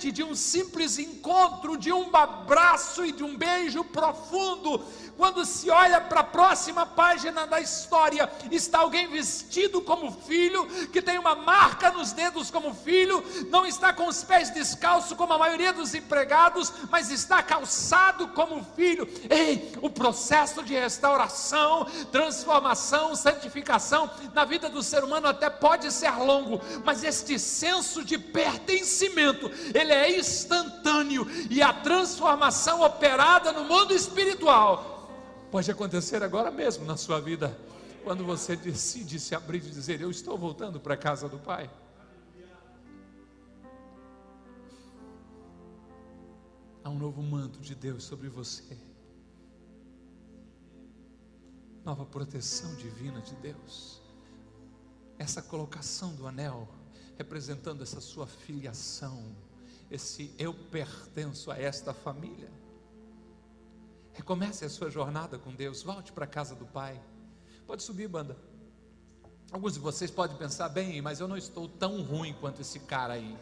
instante, 0.00 0.10
de 0.10 0.24
um 0.24 0.34
simples 0.34 0.98
encontro, 0.98 1.76
de 1.76 1.92
um 1.92 2.14
abraço 2.16 3.04
e 3.04 3.12
de 3.12 3.22
um 3.22 3.36
beijo 3.36 3.84
profundo, 3.84 4.82
quando 5.20 5.44
se 5.44 5.68
olha 5.68 6.00
para 6.00 6.20
a 6.20 6.24
próxima 6.24 6.86
página 6.86 7.46
da 7.46 7.60
história, 7.60 8.30
está 8.50 8.78
alguém 8.78 9.06
vestido 9.06 9.82
como 9.82 10.10
filho, 10.10 10.66
que 10.86 11.02
tem 11.02 11.18
uma 11.18 11.34
marca 11.34 11.90
nos 11.90 12.12
dedos 12.12 12.50
como 12.50 12.72
filho, 12.72 13.22
não 13.50 13.66
está 13.66 13.92
com 13.92 14.06
os 14.06 14.24
pés 14.24 14.48
descalços 14.48 15.14
como 15.14 15.34
a 15.34 15.38
maioria 15.38 15.74
dos 15.74 15.94
empregados, 15.94 16.72
mas 16.90 17.10
está 17.10 17.42
calçado 17.42 18.28
como 18.28 18.64
filho. 18.74 19.06
Ei, 19.28 19.70
o 19.82 19.90
processo 19.90 20.62
de 20.62 20.72
restauração, 20.72 21.84
transformação, 22.10 23.14
santificação 23.14 24.10
na 24.32 24.46
vida 24.46 24.70
do 24.70 24.82
ser 24.82 25.04
humano 25.04 25.26
até 25.26 25.50
pode 25.50 25.92
ser 25.92 26.16
longo, 26.16 26.62
mas 26.82 27.04
este 27.04 27.38
senso 27.38 28.02
de 28.02 28.16
pertencimento, 28.16 29.50
ele 29.74 29.89
é 29.92 30.18
instantâneo 30.18 31.26
e 31.50 31.60
a 31.62 31.72
transformação 31.72 32.82
operada 32.82 33.52
no 33.52 33.64
mundo 33.64 33.94
espiritual 33.94 34.90
Pode 35.50 35.68
acontecer 35.68 36.22
agora 36.22 36.48
mesmo 36.48 36.84
na 36.84 36.96
sua 36.96 37.20
vida, 37.20 37.58
quando 38.04 38.24
você 38.24 38.54
decide 38.54 39.18
se 39.18 39.34
abrir 39.34 39.58
e 39.58 39.70
dizer: 39.70 40.00
Eu 40.00 40.10
estou 40.10 40.38
voltando 40.38 40.78
para 40.78 40.94
a 40.94 40.96
casa 40.96 41.28
do 41.28 41.40
Pai. 41.40 41.68
Há 46.84 46.88
um 46.88 46.96
novo 46.96 47.20
manto 47.20 47.58
de 47.58 47.74
Deus 47.74 48.04
sobre 48.04 48.28
você, 48.28 48.78
nova 51.84 52.06
proteção 52.06 52.72
divina 52.76 53.20
de 53.20 53.34
Deus. 53.34 54.00
Essa 55.18 55.42
colocação 55.42 56.14
do 56.14 56.28
anel, 56.28 56.68
representando 57.18 57.82
essa 57.82 58.00
sua 58.00 58.26
filiação, 58.26 59.34
esse 59.90 60.34
eu 60.38 60.54
pertenço 60.54 61.50
a 61.50 61.58
esta 61.58 61.92
família. 61.92 62.50
Recomece 64.12 64.64
a 64.64 64.68
sua 64.68 64.90
jornada 64.90 65.38
com 65.38 65.54
Deus, 65.54 65.82
volte 65.82 66.12
para 66.12 66.24
a 66.24 66.28
casa 66.28 66.54
do 66.54 66.66
Pai. 66.66 67.00
Pode 67.66 67.82
subir, 67.82 68.08
banda. 68.08 68.36
Alguns 69.50 69.74
de 69.74 69.80
vocês 69.80 70.10
podem 70.10 70.36
pensar, 70.36 70.68
bem, 70.68 71.02
mas 71.02 71.18
eu 71.18 71.26
não 71.26 71.36
estou 71.36 71.68
tão 71.68 72.02
ruim 72.02 72.32
quanto 72.34 72.60
esse 72.60 72.78
cara 72.80 73.14
aí. 73.14 73.36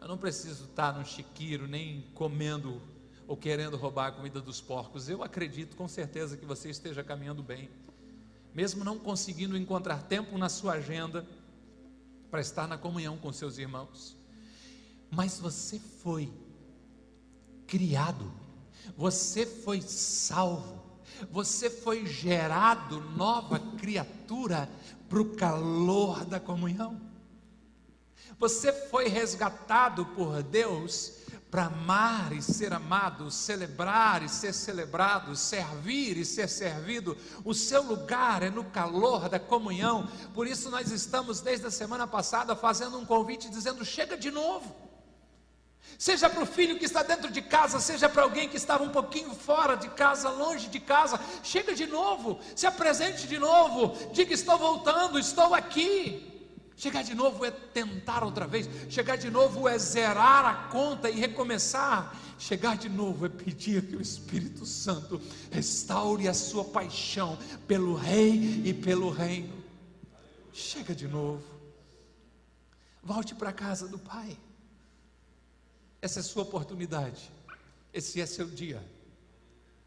Eu 0.00 0.08
não 0.08 0.18
preciso 0.18 0.64
estar 0.64 0.92
no 0.92 1.04
chiqueiro, 1.04 1.66
nem 1.66 2.02
comendo 2.14 2.82
ou 3.26 3.36
querendo 3.36 3.76
roubar 3.76 4.08
a 4.08 4.12
comida 4.12 4.40
dos 4.40 4.60
porcos. 4.60 5.08
Eu 5.08 5.22
acredito 5.22 5.76
com 5.76 5.88
certeza 5.88 6.36
que 6.36 6.44
você 6.44 6.68
esteja 6.68 7.02
caminhando 7.02 7.42
bem. 7.42 7.70
Mesmo 8.52 8.84
não 8.84 8.98
conseguindo 8.98 9.56
encontrar 9.56 10.02
tempo 10.02 10.36
na 10.36 10.48
sua 10.48 10.72
agenda 10.74 11.26
para 12.30 12.40
estar 12.40 12.66
na 12.66 12.76
comunhão 12.76 13.16
com 13.16 13.32
seus 13.32 13.56
irmãos. 13.56 14.21
Mas 15.12 15.38
você 15.38 15.78
foi 15.78 16.32
criado 17.66 18.42
você 18.96 19.46
foi 19.46 19.80
salvo, 19.80 20.82
você 21.30 21.70
foi 21.70 22.06
gerado 22.06 23.00
nova 23.16 23.58
criatura 23.78 24.68
para 25.08 25.20
o 25.20 25.36
calor 25.36 26.24
da 26.24 26.40
comunhão. 26.40 27.00
Você 28.38 28.72
foi 28.72 29.08
resgatado 29.08 30.04
por 30.06 30.42
Deus 30.42 31.12
para 31.50 31.66
amar 31.66 32.32
e 32.32 32.42
ser 32.42 32.72
amado, 32.72 33.30
celebrar 33.30 34.22
e 34.22 34.28
ser 34.28 34.54
celebrado, 34.54 35.36
servir 35.36 36.16
e 36.16 36.24
ser 36.24 36.48
servido. 36.48 37.16
O 37.44 37.54
seu 37.54 37.82
lugar 37.82 38.42
é 38.42 38.50
no 38.50 38.64
calor 38.64 39.28
da 39.28 39.38
comunhão. 39.38 40.08
Por 40.34 40.46
isso 40.46 40.70
nós 40.70 40.90
estamos 40.90 41.40
desde 41.40 41.66
a 41.66 41.70
semana 41.70 42.06
passada 42.06 42.56
fazendo 42.56 42.98
um 42.98 43.04
convite 43.04 43.50
dizendo: 43.50 43.84
chega 43.84 44.16
de 44.16 44.30
novo 44.30 44.91
seja 45.98 46.28
para 46.28 46.42
o 46.42 46.46
filho 46.46 46.78
que 46.78 46.84
está 46.84 47.02
dentro 47.02 47.30
de 47.30 47.42
casa, 47.42 47.80
seja 47.80 48.08
para 48.08 48.22
alguém 48.22 48.48
que 48.48 48.56
estava 48.56 48.84
um 48.84 48.88
pouquinho 48.88 49.34
fora 49.34 49.76
de 49.76 49.88
casa, 49.90 50.30
longe 50.30 50.68
de 50.68 50.80
casa, 50.80 51.20
chega 51.42 51.74
de 51.74 51.86
novo, 51.86 52.40
se 52.56 52.66
apresente 52.66 53.26
de 53.26 53.38
novo, 53.38 53.96
diga: 54.12 54.32
Estou 54.32 54.58
voltando, 54.58 55.18
estou 55.18 55.54
aqui. 55.54 56.28
Chegar 56.76 57.02
de 57.04 57.14
novo 57.14 57.44
é 57.44 57.50
tentar 57.50 58.24
outra 58.24 58.46
vez, 58.46 58.68
chegar 58.88 59.16
de 59.16 59.30
novo 59.30 59.68
é 59.68 59.78
zerar 59.78 60.44
a 60.44 60.54
conta 60.68 61.08
e 61.08 61.20
recomeçar. 61.20 62.18
Chegar 62.38 62.76
de 62.76 62.88
novo 62.88 63.24
é 63.24 63.28
pedir 63.28 63.86
que 63.86 63.94
o 63.94 64.00
Espírito 64.00 64.66
Santo 64.66 65.20
restaure 65.52 66.26
a 66.26 66.34
sua 66.34 66.64
paixão 66.64 67.38
pelo 67.68 67.94
Rei 67.94 68.62
e 68.64 68.74
pelo 68.74 69.10
Reino. 69.10 69.62
Chega 70.52 70.92
de 70.92 71.06
novo, 71.06 71.44
volte 73.00 73.32
para 73.32 73.50
a 73.50 73.52
casa 73.52 73.86
do 73.86 73.98
Pai. 73.98 74.36
Essa 76.02 76.18
é 76.18 76.22
sua 76.24 76.42
oportunidade. 76.42 77.30
Esse 77.94 78.20
é 78.20 78.26
seu 78.26 78.48
dia. 78.48 78.82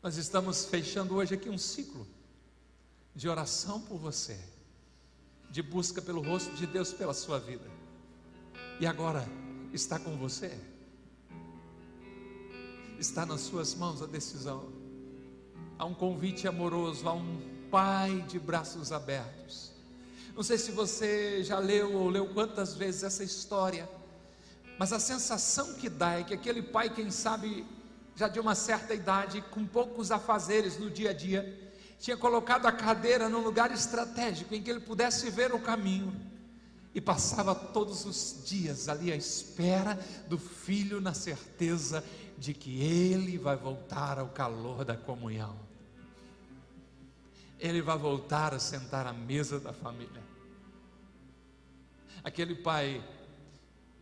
Nós 0.02 0.16
estamos 0.16 0.64
fechando 0.64 1.16
hoje 1.16 1.34
aqui 1.34 1.50
um 1.50 1.58
ciclo 1.58 2.08
de 3.14 3.28
oração 3.28 3.82
por 3.82 3.98
você, 3.98 4.40
de 5.52 5.62
busca 5.62 6.02
pelo 6.02 6.22
rosto 6.22 6.54
de 6.56 6.66
Deus 6.66 6.94
pela 6.94 7.14
sua 7.14 7.38
vida. 7.38 7.70
E 8.80 8.88
agora 8.88 9.28
está 9.74 10.00
com 10.00 10.16
você. 10.16 10.58
Está 12.98 13.26
nas 13.26 13.42
suas 13.42 13.76
mãos 13.76 14.02
a 14.02 14.06
decisão. 14.06 14.72
Há 15.78 15.84
um 15.84 15.94
convite 15.94 16.48
amoroso, 16.48 17.10
há 17.10 17.14
um 17.14 17.68
pai 17.70 18.22
de 18.22 18.40
braços 18.40 18.94
abertos. 18.94 19.74
Não 20.34 20.44
sei 20.44 20.58
se 20.58 20.72
você 20.72 21.44
já 21.44 21.60
leu 21.60 21.94
ou 21.94 22.08
leu 22.08 22.34
quantas 22.34 22.74
vezes 22.74 23.04
essa 23.04 23.24
história 23.24 23.90
mas 24.78 24.92
a 24.92 25.00
sensação 25.00 25.74
que 25.76 25.90
dá 25.90 26.20
é 26.20 26.24
que 26.24 26.34
aquele 26.34 26.62
pai, 26.62 26.90
quem 26.90 27.10
sabe, 27.10 27.66
já 28.16 28.28
de 28.28 28.40
uma 28.40 28.56
certa 28.56 28.94
idade, 28.94 29.42
com 29.52 29.66
poucos 29.66 30.12
afazeres 30.12 30.78
no 30.78 30.90
dia 30.90 31.12
a 31.12 31.14
dia, 31.14 31.74
tinha 32.00 32.18
colocado 32.18 32.66
a 32.66 32.72
cadeira 32.72 33.30
num 33.30 33.42
lugar 33.42 33.72
estratégico 33.72 34.54
em 34.54 34.62
que 34.62 34.70
ele 34.70 34.82
pudesse 34.82 35.30
ver 35.30 35.54
o 35.54 35.60
caminho 35.60 36.14
e 36.94 37.02
passava 37.02 37.54
todos 37.54 38.06
os 38.06 38.44
dias 38.46 38.88
ali 38.88 39.12
à 39.12 39.16
espera 39.16 40.00
do 40.28 40.38
filho, 40.38 41.02
na 41.02 41.14
certeza 41.14 42.04
de 42.38 42.54
que 42.54 42.82
ele 42.82 43.38
vai 43.38 43.56
voltar 43.56 44.20
ao 44.20 44.30
calor 44.30 44.86
da 44.86 44.96
comunhão. 44.96 45.58
Ele 47.60 47.82
vai 47.82 47.98
voltar 47.98 48.54
a 48.54 48.60
sentar 48.60 49.08
à 49.08 49.14
mesa 49.14 49.60
da 49.60 49.74
família. 49.74 50.24
Aquele 52.24 52.56
pai 52.56 53.04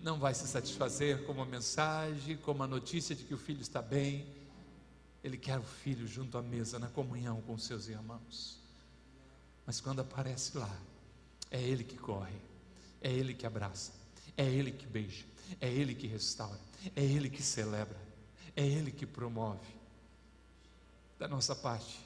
não 0.03 0.19
vai 0.19 0.33
se 0.33 0.45
satisfazer 0.45 1.23
com 1.25 1.31
uma 1.31 1.45
mensagem, 1.45 2.35
com 2.35 2.51
uma 2.51 2.67
notícia 2.67 3.15
de 3.15 3.23
que 3.23 3.33
o 3.33 3.37
filho 3.37 3.61
está 3.61 3.81
bem. 3.81 4.27
Ele 5.23 5.37
quer 5.37 5.57
o 5.57 5.63
filho 5.63 6.05
junto 6.05 6.37
à 6.37 6.41
mesa, 6.41 6.77
na 6.77 6.89
comunhão 6.89 7.41
com 7.43 7.57
seus 7.57 7.87
irmãos. 7.87 8.59
Mas 9.65 9.79
quando 9.79 10.01
aparece 10.01 10.57
lá, 10.57 10.77
é 11.49 11.61
ele 11.61 11.85
que 11.85 11.95
corre, 11.95 12.35
é 13.01 13.09
ele 13.09 13.33
que 13.33 13.45
abraça, 13.45 13.93
é 14.35 14.45
ele 14.45 14.73
que 14.73 14.85
beija, 14.85 15.25
é 15.61 15.69
ele 15.71 15.95
que 15.95 16.05
restaura, 16.05 16.59
é 16.93 17.01
ele 17.01 17.29
que 17.29 17.41
celebra, 17.41 17.97
é 18.57 18.67
ele 18.67 18.91
que 18.91 19.05
promove. 19.05 19.73
Da 21.17 21.29
nossa 21.29 21.55
parte, 21.55 22.05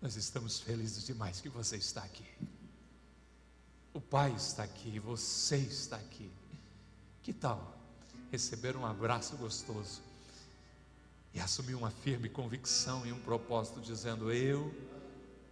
nós 0.00 0.14
estamos 0.14 0.60
felizes 0.60 1.04
demais 1.04 1.40
que 1.40 1.48
você 1.48 1.76
está 1.76 2.04
aqui. 2.04 2.24
O 3.94 4.00
Pai 4.00 4.32
está 4.36 4.62
aqui, 4.62 4.98
você 4.98 5.56
está 5.56 5.96
aqui. 5.96 6.30
Que 7.22 7.32
tal 7.32 7.72
receber 8.30 8.74
um 8.76 8.86
abraço 8.86 9.36
gostoso 9.36 10.00
e 11.34 11.40
assumir 11.40 11.74
uma 11.74 11.90
firme 11.90 12.30
convicção 12.30 13.04
e 13.04 13.12
um 13.12 13.18
propósito, 13.18 13.80
dizendo: 13.80 14.32
Eu 14.32 14.72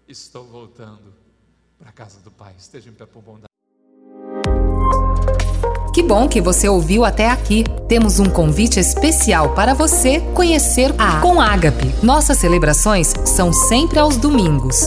estou 0.08 0.46
voltando 0.46 1.12
para 1.78 1.90
a 1.90 1.92
casa 1.92 2.18
do 2.20 2.30
Pai. 2.30 2.54
Esteja 2.58 2.88
em 2.88 2.94
pé 2.94 3.04
por 3.04 3.22
bondade. 3.22 3.50
Que 5.92 6.02
bom 6.02 6.28
que 6.28 6.40
você 6.40 6.68
ouviu 6.68 7.04
até 7.04 7.28
aqui. 7.28 7.64
Temos 7.88 8.20
um 8.20 8.30
convite 8.30 8.80
especial 8.80 9.54
para 9.54 9.74
você 9.74 10.20
conhecer 10.34 10.94
a 10.98 11.20
Com 11.20 11.40
Ágape. 11.40 11.86
Nossas 12.02 12.38
celebrações 12.38 13.12
são 13.26 13.52
sempre 13.52 13.98
aos 13.98 14.16
domingos, 14.16 14.86